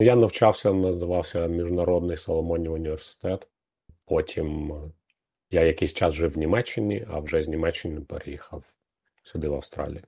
[0.00, 3.48] Я навчався, називався Міжнародний Соломонів університет.
[4.04, 4.74] Потім
[5.50, 8.64] я якийсь час жив в Німеччині, а вже з Німеччини переїхав
[9.22, 10.02] сюди, в Австралію.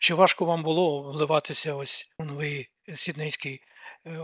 [0.00, 3.60] Чи важко вам було вливатися ось у новий сіднейський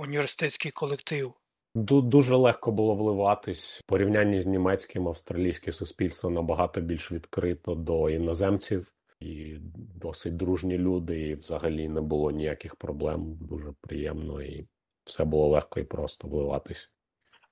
[0.03, 1.33] університетський колектив?
[1.75, 3.81] Дуже легко було вливатись.
[3.81, 9.57] В порівнянні з німецьким австралійське суспільство набагато більш відкрито до іноземців і
[10.01, 13.39] досить дружні люди, і взагалі не було ніяких проблем.
[13.41, 14.67] Дуже приємно і
[15.05, 16.91] все було легко і просто вливатись.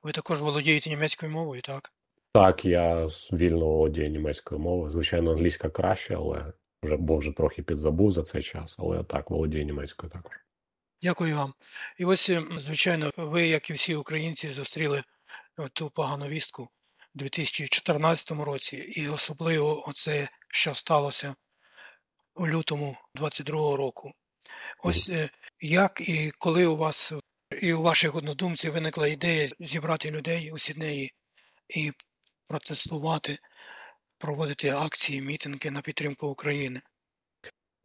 [0.03, 1.93] Ви також володієте німецькою мовою, так?
[2.35, 4.91] Так, я вільно володію німецькою мовою.
[4.91, 9.65] Звичайно, англійська краще, але вже бо вже трохи підзабув за цей час, але так, володію
[9.65, 10.33] німецькою також.
[11.03, 11.55] Дякую вам.
[11.99, 15.03] І ось, звичайно, ви, як і всі українці, зустріли
[15.73, 16.63] ту погану вістку
[17.15, 21.35] у 2014 році, і особливо оце, що сталося
[22.35, 24.13] у лютому 22-го року.
[24.83, 25.13] Ось
[25.61, 27.13] як і коли у вас
[27.63, 31.13] і у ваших однодумців виникла ідея зібрати людей у Сіднеї
[31.69, 31.91] і
[32.47, 33.39] протестувати,
[34.19, 36.81] проводити акції, мітинги на підтримку України?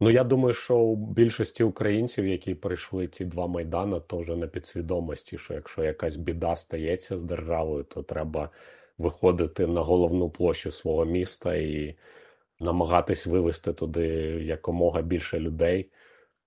[0.00, 4.46] Ну, я думаю, що у більшості українців, які прийшли ці два майдани, то вже на
[4.46, 8.50] підсвідомості, що якщо якась біда стається з державою, то треба
[8.98, 11.96] виходити на головну площу свого міста і
[12.60, 14.06] намагатись вивести туди
[14.44, 15.90] якомога більше людей.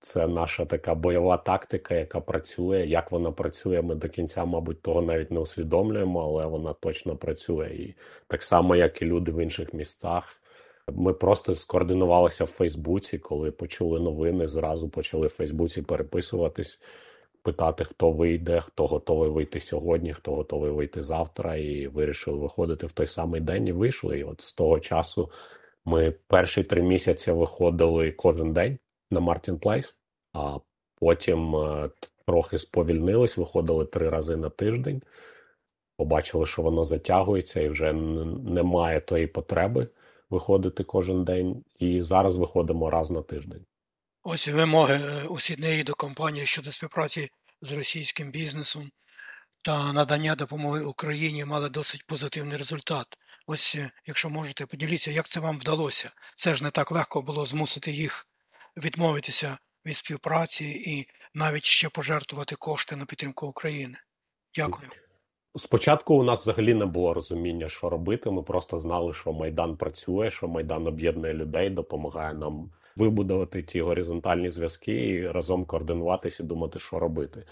[0.03, 2.85] Це наша така бойова тактика, яка працює.
[2.87, 7.67] Як вона працює, ми до кінця, мабуть, того навіть не усвідомлюємо, але вона точно працює.
[7.67, 7.95] І
[8.27, 10.41] так само, як і люди в інших містах.
[10.87, 16.81] Ми просто скоординувалися в Фейсбуці, коли почули новини, зразу почали в Фейсбуці переписуватись,
[17.43, 22.91] питати, хто вийде, хто готовий вийти сьогодні, хто готовий вийти завтра, і вирішили виходити в
[22.91, 24.19] той самий день і вийшли.
[24.19, 25.31] І от з того часу
[25.85, 28.77] ми перші три місяці виходили кожен день
[29.11, 29.95] на Мартін Плейс,
[30.33, 30.57] а
[30.95, 31.55] потім
[32.27, 35.01] трохи сповільнились, виходили три рази на тиждень.
[35.97, 39.87] Побачили, що воно затягується і вже немає тої потреби
[40.31, 43.65] виходити кожен день, і зараз виходимо раз на тиждень.
[44.23, 44.99] Ось вимоги
[45.29, 47.29] у Сіднеї до компанії щодо співпраці
[47.61, 48.91] з російським бізнесом
[49.61, 53.05] та надання допомоги Україні мали досить позитивний результат.
[53.47, 56.11] Ось, якщо можете, поділіться, як це вам вдалося.
[56.35, 58.27] Це ж не так легко було змусити їх
[58.77, 63.97] відмовитися від співпраці і навіть ще пожертвувати кошти на підтримку України.
[64.55, 64.89] Дякую.
[65.55, 68.31] Спочатку у нас взагалі не було розуміння, що робити.
[68.31, 74.49] Ми просто знали, що майдан працює, що майдан об'єднує людей, допомагає нам вибудувати ті горизонтальні
[74.49, 77.45] зв'язки і разом координуватися думати, що робити.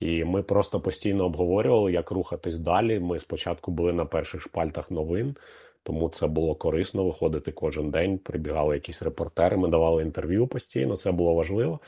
[0.00, 3.00] І ми просто постійно обговорювали, як рухатись далі.
[3.00, 5.36] Ми спочатку були на перших шпальтах новин,
[5.82, 8.18] тому це було корисно виходити кожен день.
[8.18, 10.96] Прибігали якісь репортери, ми давали інтерв'ю постійно.
[10.96, 11.80] Це було важливо.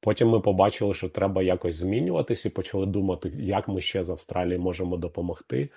[0.00, 4.58] Потім ми побачили, що треба якось змінюватись, і почали думати, як ми ще з Австралії
[4.58, 5.68] можемо допомогти.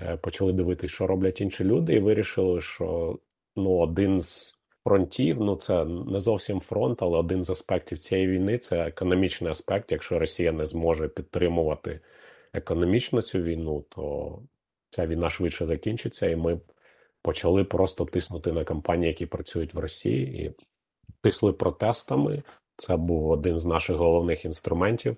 [0.00, 3.18] Е, почали дивитися, що роблять інші люди, і вирішили, що
[3.56, 8.58] ну один з фронтів, ну це не зовсім фронт, але один з аспектів цієї війни
[8.58, 9.92] це економічний аспект.
[9.92, 12.00] Якщо Росія не зможе підтримувати
[12.52, 14.38] економічно цю війну, то
[14.90, 16.60] ця війна швидше закінчиться, і ми
[17.24, 20.54] почали просто тиснути на компанії, які працюють в Росії, і
[21.20, 22.42] тисли протестами.
[22.76, 25.16] Це був один з наших головних інструментів.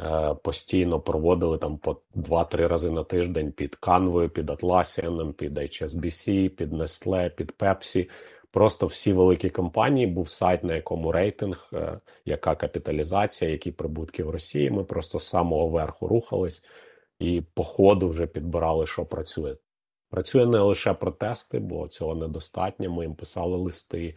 [0.00, 6.48] Е, постійно проводили там по 2-3 рази на тиждень під Канвою, під Atlassian, під HSBC,
[6.48, 8.10] під Nestle, під Pepsi.
[8.50, 14.30] Просто всі великі компанії був сайт, на якому рейтинг, е, яка капіталізація, які прибутки в
[14.30, 14.70] Росії.
[14.70, 16.64] Ми просто з самого верху рухались
[17.18, 19.56] і по ходу вже підбирали, що працює.
[20.10, 22.90] Працює не лише протести, бо цього недостатньо.
[22.90, 24.16] Ми їм писали листи,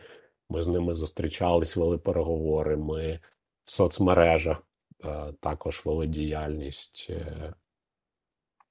[0.49, 2.77] ми з ними зустрічались, вели переговори.
[2.77, 3.19] Ми
[3.63, 4.63] в соцмережах
[5.03, 7.07] е, також вели діяльність.
[7.09, 7.53] Е,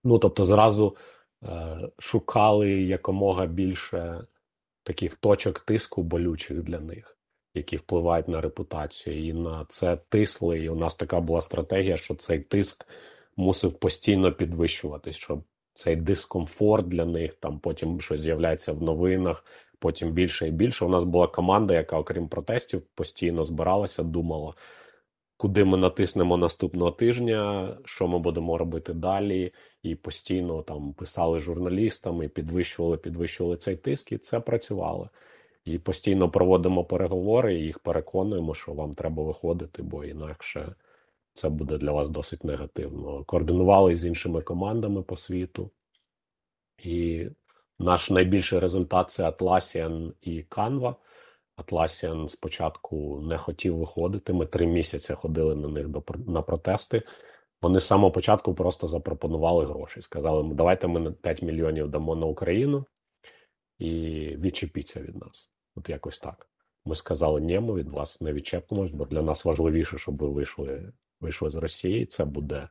[0.04, 0.96] ну тобто, зразу
[1.42, 4.26] е, шукали якомога більше
[4.82, 7.18] таких точок тиску болючих для них,
[7.54, 10.60] які впливають на репутацію, і на це тисли.
[10.60, 12.86] І у нас така була стратегія, що цей тиск
[13.36, 15.44] мусив постійно підвищуватись, щоб
[15.74, 19.44] цей дискомфорт для них там потім щось з'являється в новинах.
[19.78, 20.84] Потім більше і більше.
[20.84, 24.54] У нас була команда, яка, окрім протестів, постійно збиралася, думала,
[25.36, 29.52] куди ми натиснемо наступного тижня, що ми будемо робити далі,
[29.82, 35.10] і постійно там писали журналістам і підвищували, підвищували цей тиск, і це працювало.
[35.64, 40.74] І постійно проводимо переговори, і їх переконуємо, що вам треба виходити, бо інакше
[41.34, 43.24] це буде для вас досить негативно.
[43.24, 45.70] Координували з іншими командами по світу,
[46.78, 47.28] і
[47.78, 50.94] наш найбільший результат це Atlassian і Canva.
[51.56, 54.32] Atlassian спочатку не хотів виходити.
[54.32, 57.02] Ми три місяці ходили на них до на протести.
[57.62, 60.02] Вони з самого початку просто запропонували гроші.
[60.02, 62.84] Сказали, давайте ми 5 мільйонів дамо на Україну
[63.78, 63.90] і
[64.36, 65.50] відчепіться від нас.
[65.76, 66.48] От якось так.
[66.84, 70.92] Ми сказали, ні, ми від вас не відчепимось, бо для нас важливіше, щоб ви вийшли
[71.22, 72.06] вийшли з Росії.
[72.06, 72.68] Це буде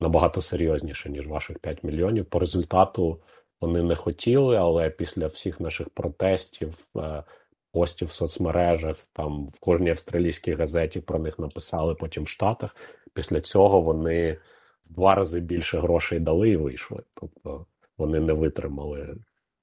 [0.00, 2.26] набагато серйозніше, ніж ваших 5 мільйонів.
[2.26, 3.22] По результату
[3.60, 7.24] вони не хотіли, але після всіх наших протестів, е,
[7.72, 12.76] постів в соцмережах, там в кожній австралійській газеті про них написали потім в Штатах.
[13.14, 14.38] Після цього вони
[14.86, 17.02] в два рази більше грошей дали і вийшли.
[17.14, 17.66] Тобто
[17.98, 19.16] вони не витримали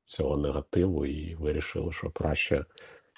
[0.04, 2.66] цього негативу і вирішили, що краще,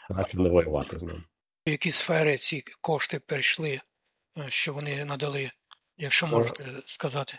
[0.07, 1.23] краще не воювати з ним.
[1.67, 3.79] В які сфери ці кошти перейшли,
[4.47, 5.51] що вони надали,
[5.97, 7.37] якщо можете сказати?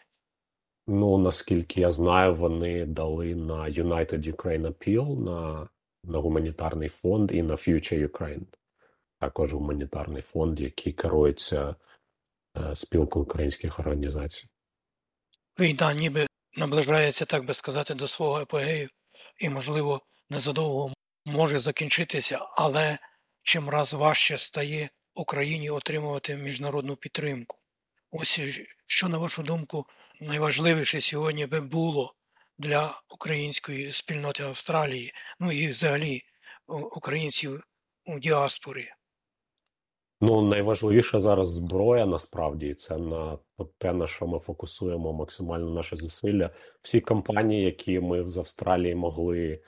[0.87, 5.69] Ну наскільки я знаю, вони дали на United Ukraine Appeal, на
[6.05, 8.47] на гуманітарний фонд і на Future Ukraine.
[9.21, 11.77] Також гуманітарний фонд, який керується
[12.57, 14.49] е, спілкою українських організацій.
[15.61, 16.27] Війна ніби
[16.57, 18.89] наближається, так би сказати, до свого епогею,
[19.41, 20.93] і, можливо, незадовго
[21.25, 22.99] може закінчитися, але
[23.43, 24.89] чим раз важче стає
[25.19, 27.57] Україні отримувати міжнародну підтримку.
[28.11, 28.41] Ось
[28.87, 29.85] що, на вашу думку,
[30.21, 32.15] найважливіше сьогодні би було
[32.59, 36.23] для української спільноти Австралії, ну і взагалі
[36.97, 37.63] українців
[38.07, 38.85] у діаспорі?
[40.21, 43.39] Ну, найважливіша зараз зброя насправді це на
[43.79, 46.51] те, на що ми фокусуємо максимально наші зусилля.
[46.83, 49.61] Всі компанії, які ми з Австралії могли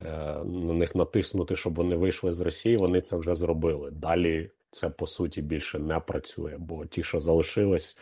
[0.00, 0.06] е,
[0.44, 3.90] на них натиснути, щоб вони вийшли з Росії, вони це вже зробили.
[3.90, 7.98] Далі це по суті більше не працює, бо ті, що залишились,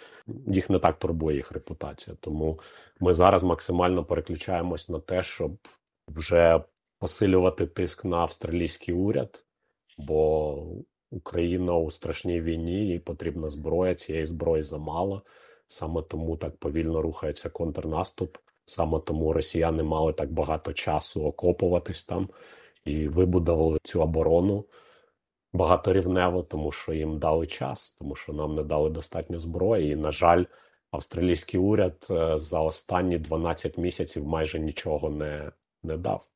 [0.47, 2.17] їх не так турбує їх репутація.
[2.21, 2.61] Тому
[3.01, 5.57] ми зараз максимально переключаємось на те, щоб
[6.09, 6.65] вже
[6.99, 9.45] посилювати тиск на австралійський уряд,
[9.99, 10.67] бо
[11.11, 13.95] Україна у страшній війні їй потрібна зброя.
[13.95, 15.23] Цієї зброї замало.
[15.67, 18.37] Саме тому так повільно рухається контрнаступ.
[18.65, 22.29] Саме тому росіяни мали так багато часу окопуватись там
[22.85, 24.65] і вибудували цю оборону
[25.59, 29.93] багаторівнево, тому що їм дали час, тому що нам не дали достатньо зброї.
[29.93, 30.45] І, на жаль,
[30.91, 35.53] австралійський уряд е, за останні 12 місяців майже нічого не,
[35.83, 36.29] не дав.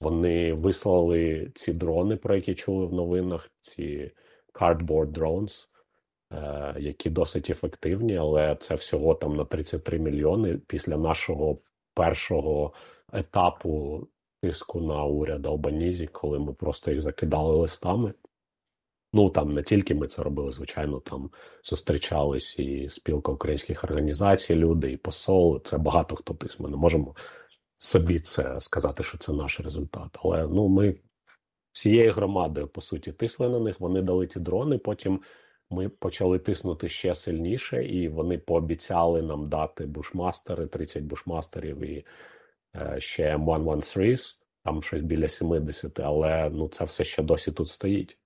[0.00, 4.10] Вони вислали ці дрони, про які чули в новинах, ці
[4.54, 5.68] cardboard drones,
[6.32, 11.58] е, які досить ефективні, але це всього там на 33 мільйони після нашого
[11.94, 12.72] першого
[13.12, 14.06] етапу
[14.42, 18.14] тиску на уряд Албанізі, коли ми просто їх закидали листами.
[19.12, 21.30] Ну там не тільки ми це робили, звичайно, там
[21.64, 25.62] зустрічались і спілка українських організацій, люди, і посол.
[25.64, 26.60] Це багато хто тис.
[26.60, 27.14] Ми не можемо
[27.74, 30.18] собі це сказати, що це наш результат.
[30.24, 30.94] Але ну ми
[31.72, 33.80] всією громадою по суті тисли на них.
[33.80, 34.78] Вони дали ті дрони.
[34.78, 35.20] Потім
[35.70, 42.06] ми почали тиснути ще сильніше, і вони пообіцяли нам дати бушмастери, 30 бушмастерів і
[42.76, 48.18] е, ще М113, там щось біля 70, але ну це все ще досі тут стоїть.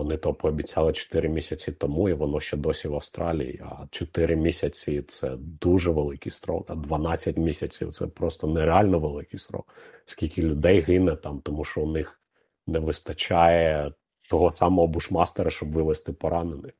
[0.00, 3.62] Вони то пообіцяли 4 місяці тому, і воно ще досі в Австралії.
[3.64, 9.74] А 4 місяці це дуже великий строк, а 12 місяців це просто нереально великий срок.
[10.06, 12.20] Скільки людей гине там, тому що у них
[12.66, 13.92] не вистачає
[14.30, 16.72] того самого бушмастера, щоб вивести поранених.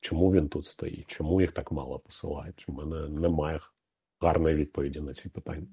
[0.00, 1.06] Чому він тут стоїть?
[1.06, 2.64] Чому їх так мало посилають?
[2.68, 3.58] У мене немає
[4.20, 5.66] гарної відповіді на ці питання.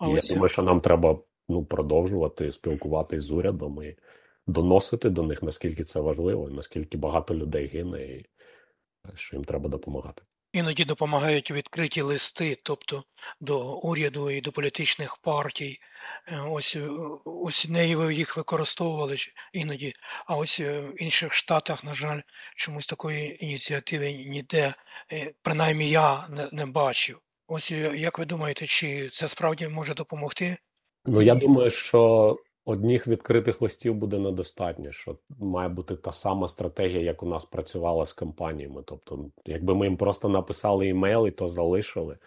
[0.00, 0.10] І.
[0.10, 3.96] Я думаю, що нам треба ну, продовжувати спілкуватися з урядом і
[4.50, 8.26] доносити до них, наскільки це важливо, наскільки багато людей гине, і
[9.14, 10.22] що їм треба допомагати.
[10.52, 13.04] Іноді допомагають відкриті листи, тобто
[13.40, 15.78] до уряду і до політичних партій.
[16.28, 16.88] Е, ось е,
[17.24, 19.16] ось неї їх використовували
[19.52, 19.92] іноді.
[20.26, 22.20] А ось е, в інших штатах, на жаль,
[22.56, 24.74] чомусь такої ініціативи ніде,
[25.42, 27.18] принаймні я не, не бачив.
[27.46, 30.56] Ось як ви думаєте, чи це справді може допомогти?
[31.04, 37.00] Ну я думаю, що одних відкритих листів буде недостатньо, що має бути та сама стратегія,
[37.00, 38.82] як у нас працювала з компаніями.
[38.86, 42.18] Тобто, якби ми їм просто написали імейл і то залишили,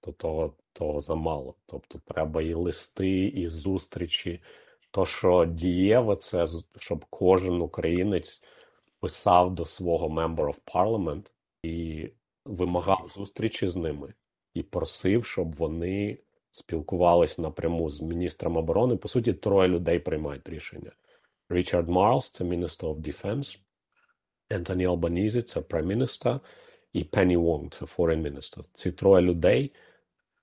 [0.00, 1.54] то того того замало.
[1.66, 4.42] Тобто, треба і листи, і зустрічі.
[4.90, 8.42] То, що дієве, це щоб кожен українець
[9.00, 11.30] писав до свого Member of Parliament
[11.62, 12.08] і
[12.44, 14.14] вимагав зустрічі з ними,
[14.54, 16.18] і просив, щоб вони
[16.52, 18.96] спілкувались напряму з міністром оборони.
[18.96, 20.92] По суті, троє людей приймають рішення:
[21.48, 23.58] Річард Марлс, це Minister of Defense,
[24.50, 26.40] Ентоні Албанізі, це Minister,
[26.92, 28.70] і Пенні Вонг, це Foreign Minister.
[28.74, 29.72] Ці троє людей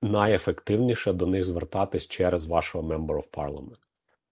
[0.01, 3.79] найефективніше до них звертатись через вашого Member of Parliament.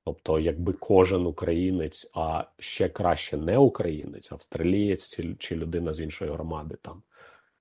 [0.06, 6.78] Тобто, якби кожен українець, а ще краще не українець, австралієць чи людина з іншої громади,
[6.82, 7.04] там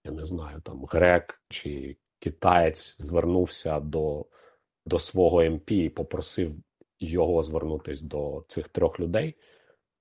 [0.04, 4.26] я не знаю, там грек чи китаєць звернувся до
[4.86, 6.54] до свого МП і попросив
[7.00, 9.34] його звернутися до цих трьох людей,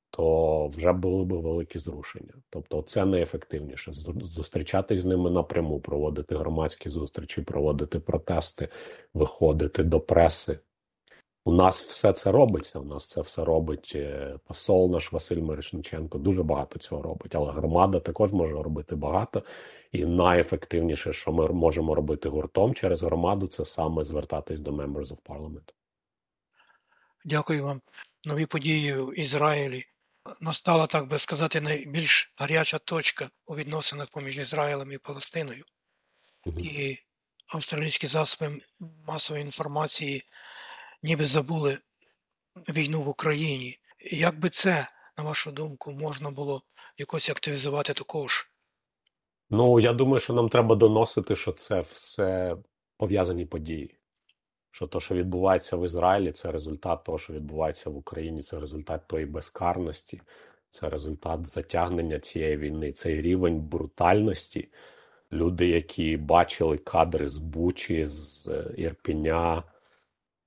[0.09, 2.33] то вже були б великі зрушення.
[2.49, 3.91] Тобто, це найефективніше
[4.21, 8.69] зустрічатись з ними напряму, проводити громадські зустрічі, проводити протести,
[9.13, 10.59] виходити до преси.
[11.47, 12.79] У нас все це робиться.
[12.79, 16.17] У нас це все робить е, посол наш Василь Мирошниченко.
[16.17, 19.43] Дуже багато цього робить, але громада також може робити багато.
[19.91, 25.17] І найефективніше, що ми можемо робити гуртом через громаду, це саме звертатись до Members of
[25.25, 25.73] Parliament.
[27.25, 27.81] Дякую вам.
[28.25, 29.83] Нові події в Ізраїлі.
[30.41, 35.63] Настала, так би сказати, найбільш гаряча точка у відносинах поміж Ізраїлем і Палестиною.
[36.45, 36.59] Mm-hmm.
[36.59, 36.97] І
[37.47, 38.61] австралійські засоби
[39.07, 40.23] масової інформації
[41.05, 41.77] ніби забули
[42.69, 43.77] війну в Україні.
[44.11, 44.87] Як би це,
[45.17, 46.61] на вашу думку, можна було
[46.97, 48.49] якось активізувати також?
[49.49, 52.57] Ну, я думаю, що нам треба доносити, що це все
[52.97, 53.97] пов'язані події.
[54.71, 59.07] Що то, що відбувається в Ізраїлі, це результат того, що відбувається в Україні, це результат
[59.07, 60.21] тої безкарності,
[60.69, 64.69] це результат затягнення цієї війни, цей рівень брутальності.
[65.31, 69.63] Люди, які бачили кадри з Бучі, з е, Ірпіня,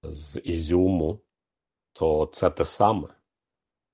[0.02, 1.20] з Ізюму,
[1.92, 3.08] то це те саме.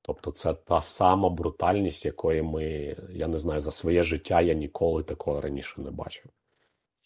[0.03, 5.03] Тобто, це та сама брутальність, якої ми, я не знаю, за своє життя я ніколи
[5.03, 6.31] такого раніше не бачив.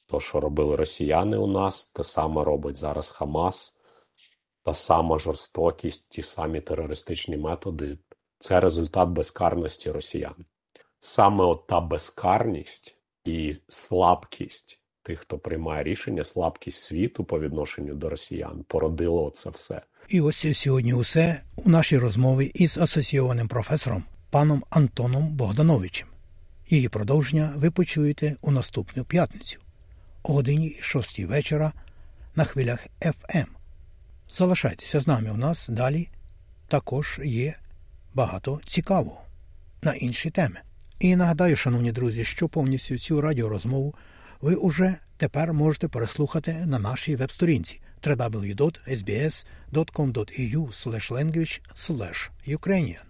[0.07, 3.79] То, що робили росіяни у нас, те саме робить зараз Хамас,
[4.63, 7.99] та сама жорстокість, ті самі терористичні методи
[8.39, 10.45] це результат безкарності росіян.
[11.01, 14.78] Саме от та безкарність і слабкість
[15.09, 19.81] тих, хто приймає рішення, слабкість світу по відношенню до росіян породило це все.
[20.09, 26.09] І ось сьогодні усе у нашій розмові із асоційованим професором паном Антоном Богдановичем.
[26.69, 29.61] Її продовження ви почуєте у наступну п'ятницю
[30.23, 31.73] о годині 6 вечора
[32.37, 33.47] на хвилях FM.
[34.31, 36.09] Залишайтеся з нами у нас далі
[36.69, 37.55] також є
[38.15, 39.23] багато цікавого
[39.83, 40.61] на інші теми.
[41.01, 43.95] І нагадаю, шановні друзі, що повністю цю радіорозмову
[44.41, 50.73] ви уже тепер можете переслухати на нашій веб-сторінці www.sbs.com.au
[51.11, 51.61] language
[52.49, 53.05] Ukrainian.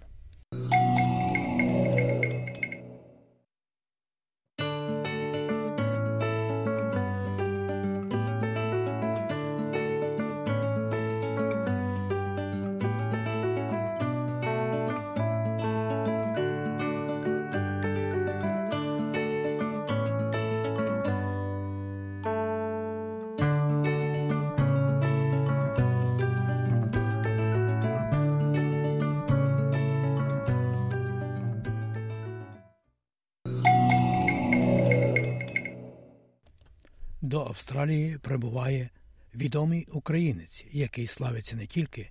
[37.78, 38.90] Австралії прибуває
[39.34, 42.10] відомий українець, який славиться не тільки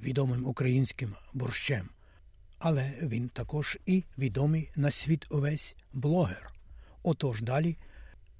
[0.00, 1.88] відомим українським борщем,
[2.58, 6.52] але він також і відомий на світ увесь блогер.
[7.02, 7.76] Отож далі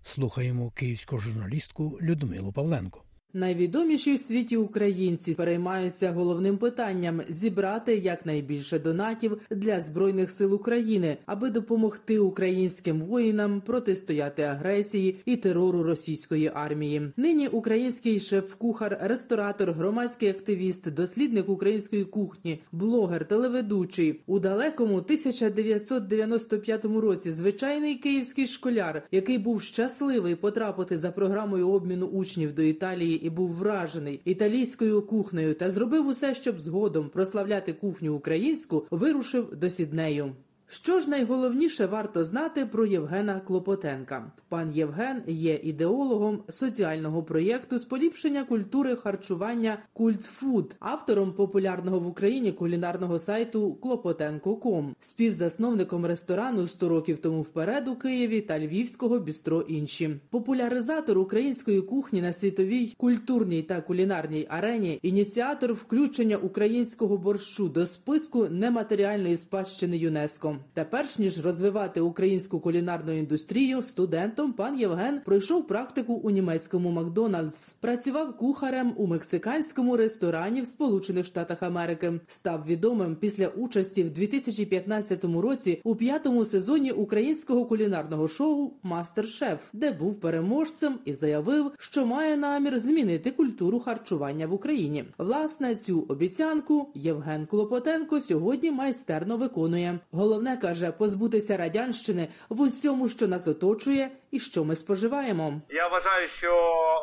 [0.05, 3.04] слухаємо київську журналістку Людмилу Павленко.
[3.37, 11.51] Найвідоміші в світі українці переймаються головним питанням зібрати якнайбільше донатів для збройних сил України, аби
[11.51, 17.13] допомогти українським воїнам протистояти агресії і терору російської армії.
[17.17, 27.31] Нині український шеф-кухар, ресторатор, громадський активіст, дослідник української кухні, блогер, телеведучий у далекому 1995 році.
[27.31, 33.51] Звичайний київський школяр, який був щасливий потрапити за програмою обміну учнів до Італії і був
[33.51, 40.33] вражений італійською кухнею та зробив усе, щоб згодом прославляти кухню українську, вирушив до Сіднею.
[40.69, 44.33] Що ж найголовніше варто знати про Євгена Клопотенка?
[44.49, 52.53] Пан Євген є ідеологом соціального проєкту з поліпшення культури харчування Культфуд, автором популярного в Україні
[52.53, 60.21] кулінарного сайту Клопотенко.ком, співзасновником ресторану «100 років тому вперед у Києві та Львівського бістро інші,
[60.31, 68.49] популяризатор української кухні на світовій культурній та кулінарній арені, ініціатор включення українського борщу до списку
[68.49, 70.54] нематеріальної спадщини ЮНЕСКО.
[70.73, 77.73] Та перш ніж розвивати українську кулінарну індустрію, студентом пан Євген пройшов практику у німецькому Макдональдс,
[77.81, 82.21] працював кухарем у мексиканському ресторані в Сполучених Штатах Америки.
[82.27, 89.93] Став відомим після участі в 2015 році у п'ятому сезоні українського кулінарного шоу Мастер-Шеф, де
[89.93, 95.05] був переможцем і заявив, що має намір змінити культуру харчування в Україні.
[95.19, 99.99] Власне, цю обіцянку Євген Клопотенко сьогодні майстерно виконує.
[100.11, 105.61] Головне каже позбутися радянщини в усьому, що нас оточує, і що ми споживаємо.
[105.69, 106.51] Я вважаю, що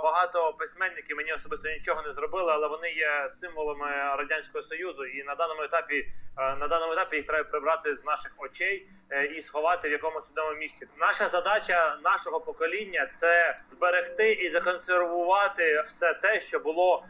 [0.03, 3.87] багато письменників мені особисто нічого не зробили, але вони є символами
[4.17, 5.95] радянського союзу, і на даному етапі
[6.37, 10.29] е, на даному етапі їх треба прибрати з наших очей е, і сховати в якомусь
[10.29, 10.87] одному місці.
[10.99, 17.05] Наша задача нашого покоління це зберегти і законсервувати все те, що було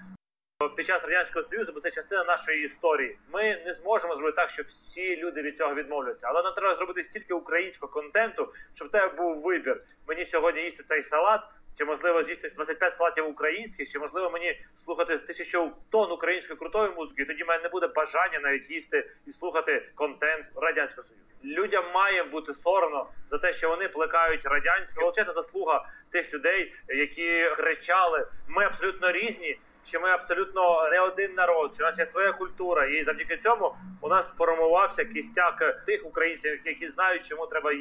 [0.69, 3.17] під час радянського союзу, бо це частина нашої історії.
[3.33, 6.27] Ми не зможемо зробити так, щоб всі люди від цього відмовляться.
[6.29, 9.77] Але нам треба зробити стільки українського контенту, щоб в тебе був вибір.
[10.07, 11.41] Мені сьогодні їсти цей салат.
[11.77, 17.25] Чи можливо з'їсти 25 салатів українських, чи можливо мені слухати тисячу тонн української крутої музики?
[17.25, 21.25] Тоді в мене не буде бажання навіть їсти і слухати контент радянського союзу.
[21.43, 27.49] Людям має бути соромно за те, що вони плекають радянське величезна заслуга тих людей, які
[27.57, 32.31] кричали: ми абсолютно різні що ми абсолютно не один народ, що у нас є своя
[32.33, 37.71] культура, і завдяки цьому у нас сформувався кістяк тих українців, які знають, чому треба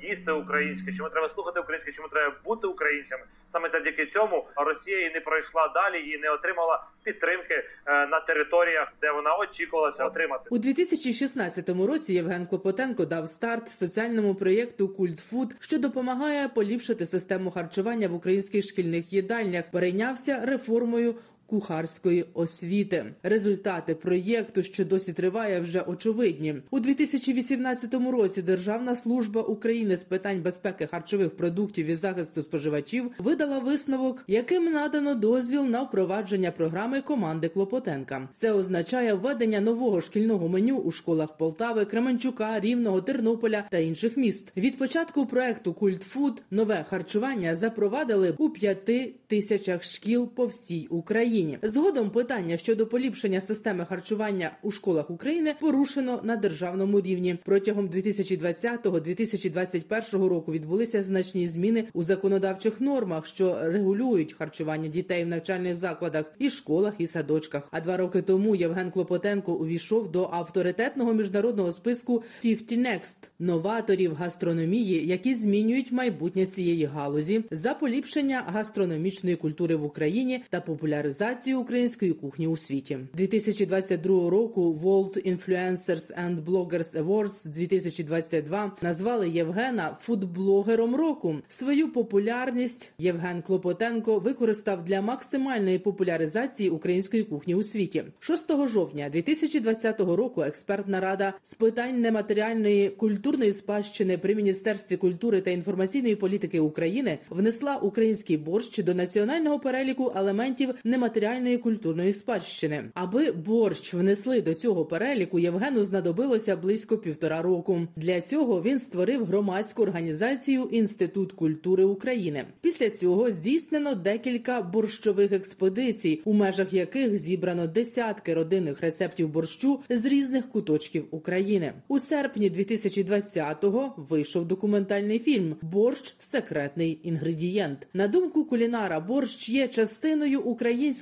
[0.00, 3.22] їсти українське, чому треба слухати українське, чому треба бути українцями.
[3.48, 8.92] Саме завдяки цьому Росія і не пройшла далі і не отримала підтримки е, на територіях,
[9.00, 12.12] де вона очікувала це отримати у 2016 році.
[12.12, 19.12] Євген Клопотенко дав старт соціальному проєкту Культфуд, що допомагає поліпшити систему харчування в українських шкільних
[19.12, 19.70] їдальнях.
[19.70, 21.14] Перейнявся реформою
[21.52, 23.04] кухарської освіти.
[23.22, 28.42] Результати проєкту, що досі триває, вже очевидні у 2018 році.
[28.42, 35.14] Державна служба України з питань безпеки харчових продуктів і захисту споживачів видала висновок, яким надано
[35.14, 38.28] дозвіл на впровадження програми команди Клопотенка.
[38.34, 44.52] Це означає введення нового шкільного меню у школах Полтави, Кременчука, Рівного, Тернополя та інших міст.
[44.56, 51.41] Від початку проекту Культфуд нове харчування запровадили у п'яти тисячах шкіл по всій Україні.
[51.42, 51.58] Україні.
[51.62, 57.38] Згодом питання щодо поліпшення системи харчування у школах України порушено на державному рівні.
[57.44, 65.74] Протягом 2020-2021 року відбулися значні зміни у законодавчих нормах, що регулюють харчування дітей в навчальних
[65.74, 67.68] закладах і школах і садочках.
[67.70, 75.06] А два роки тому Євген Клопотенко увійшов до авторитетного міжнародного списку «50 Next»– новаторів гастрономії,
[75.06, 82.12] які змінюють майбутнє цієї галузі за поліпшення гастрономічної культури в Україні та популяризацію популяризацію української
[82.12, 84.80] кухні у світі 2022 року.
[84.82, 91.36] World Influencers and Bloggers Awards 2022 назвали Євгена фудблогером року.
[91.48, 98.04] Свою популярність Євген Клопотенко використав для максимальної популяризації української кухні у світі.
[98.20, 100.42] 6 жовтня 2020 року.
[100.42, 107.76] Експертна рада з питань нематеріальної культурної спадщини при міністерстві культури та інформаційної політики України внесла
[107.76, 112.84] український борщ до національного переліку елементів нематеріальної нематеріальної культурної спадщини.
[112.94, 117.80] Аби борщ внесли до цього переліку, Євгену знадобилося близько півтора року.
[117.96, 122.44] Для цього він створив громадську організацію Інститут культури України.
[122.60, 130.04] Після цього здійснено декілька борщових експедицій, у межах яких зібрано десятки родинних рецептів борщу з
[130.04, 131.72] різних куточків України.
[131.88, 137.88] У серпні 2020-го вийшов документальний фільм Борщ секретний інгредієнт.
[137.94, 140.40] На думку кулінара, борщ є частиною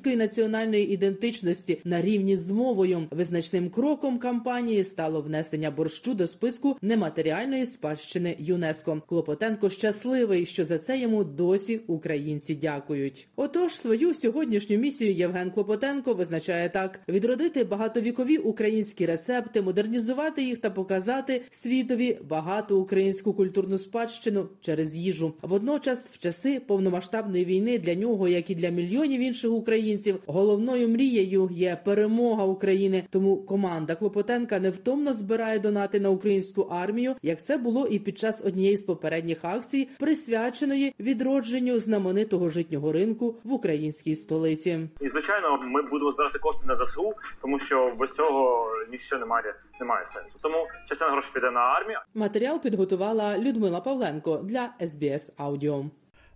[0.00, 3.06] української національної ідентичності на рівні з мовою.
[3.10, 9.02] Визначним кроком кампанії стало внесення борщу до списку нематеріальної спадщини ЮНЕСКО.
[9.08, 13.28] Клопотенко щасливий, що за це йому досі українці дякують.
[13.36, 20.70] Отож, свою сьогоднішню місію Євген Клопотенко визначає так: відродити багатовікові українські рецепти, модернізувати їх та
[20.70, 25.34] показати світові багату українську культурну спадщину через їжу.
[25.42, 29.89] Водночас, в часи повномасштабної війни для нього, як і для мільйонів інших українців,
[30.26, 33.04] головною мрією є перемога України.
[33.10, 38.44] Тому команда Клопотенка невтомно збирає донати на українську армію, як це було і під час
[38.44, 44.88] однієї з попередніх акцій, присвяченої відродженню знаменитого житнього ринку в українській столиці.
[45.00, 47.12] І звичайно, ми будемо збирати кошти на ЗСУ,
[47.42, 50.38] тому що без цього ніщо немає немає сенсу.
[50.42, 51.98] Тому частина грошей піде на армію.
[52.14, 55.90] Матеріал підготувала Людмила Павленко для SBS Audio.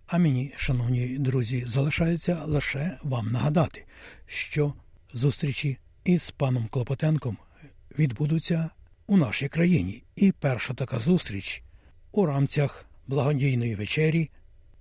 [0.07, 3.85] А мені, шановні друзі, залишається лише вам нагадати,
[4.25, 4.73] що
[5.13, 7.37] зустрічі із паном Клопотенком
[7.99, 8.69] відбудуться
[9.07, 10.03] у нашій країні.
[10.15, 11.63] І перша така зустріч
[12.11, 14.29] у рамках благодійної вечері,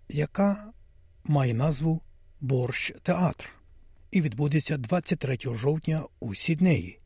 [0.08, 0.72] яка
[1.24, 2.00] має назву
[2.40, 3.52] Борщ Театр,
[4.10, 6.98] і відбудеться 23 жовтня у Сіднеї.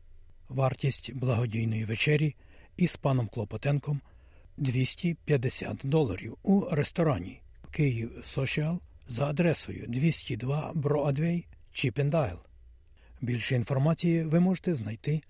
[0.49, 2.35] Вартість благодійної вечері
[2.77, 4.01] із паном Клопотенком
[4.57, 7.41] 250 доларів у ресторані
[7.71, 12.37] Київ Social за адресою 202 Broadway, Чіпендайл.
[13.21, 15.21] Більше інформації ви можете знайти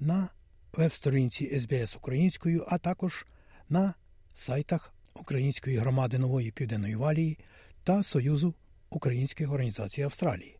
[0.00, 0.28] на
[0.72, 3.26] веб-сторінці СБС Українською, а також
[3.68, 3.94] на
[4.36, 7.38] сайтах Української громади Нової Південної Валії
[7.84, 8.54] та Союзу
[8.90, 10.58] Українських організацій Австралії.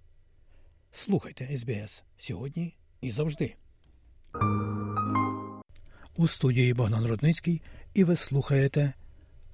[0.92, 3.54] Слухайте СБС сьогодні і завжди.
[6.16, 7.62] У студії Богдан Рудницький
[7.94, 8.92] і ви слухаєте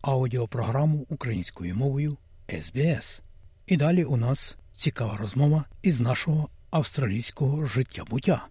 [0.03, 2.17] аудіопрограму українською мовою
[2.63, 3.23] СБС.
[3.67, 8.47] І далі у нас цікава розмова із нашого австралійського життя буття.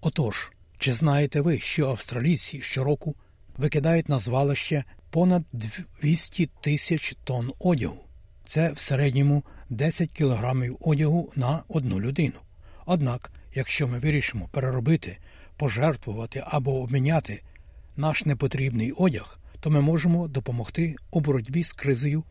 [0.00, 3.14] Отож, чи знаєте ви, що австралійці щороку
[3.56, 5.42] викидають на звалище понад
[6.02, 8.04] 200 тисяч тонн одягу?
[8.46, 12.40] Це в середньому 10 кілограмів одягу на одну людину.
[12.86, 15.18] Однак, якщо ми вирішимо переробити,
[15.56, 17.42] пожертвувати або обміняти
[17.96, 22.24] наш непотрібний одяг, то ми можемо допомогти у боротьбі з кризою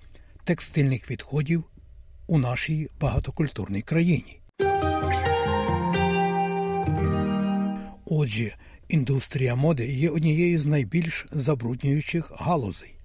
[0.44, 1.64] текстильних відходів
[2.28, 4.40] у нашій багатокультурній країні.
[8.06, 8.56] Отже,
[8.90, 12.96] індустрія моди є однією з найбільш забруднюючих галузей.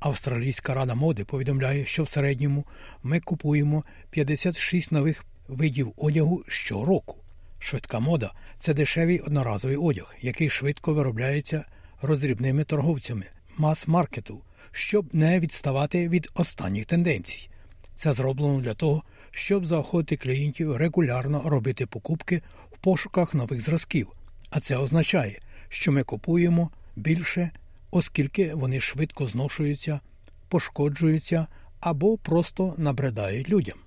[0.00, 2.64] Австралійська рада моди повідомляє, що в середньому
[3.02, 7.16] ми купуємо 56 нових видів одягу щороку.
[7.58, 11.64] Швидка мода це дешевий одноразовий одяг, який швидко виробляється
[12.02, 13.26] роздрібними торговцями
[13.58, 14.40] мас-маркету,
[14.72, 17.48] щоб не відставати від останніх тенденцій.
[17.94, 22.42] Це зроблено для того, щоб заохотити клієнтів регулярно робити покупки
[22.72, 24.08] в пошуках нових зразків.
[24.50, 27.50] А це означає, що ми купуємо більше,
[27.90, 30.00] оскільки вони швидко зношуються,
[30.48, 31.46] пошкоджуються
[31.80, 33.78] або просто набридають людям.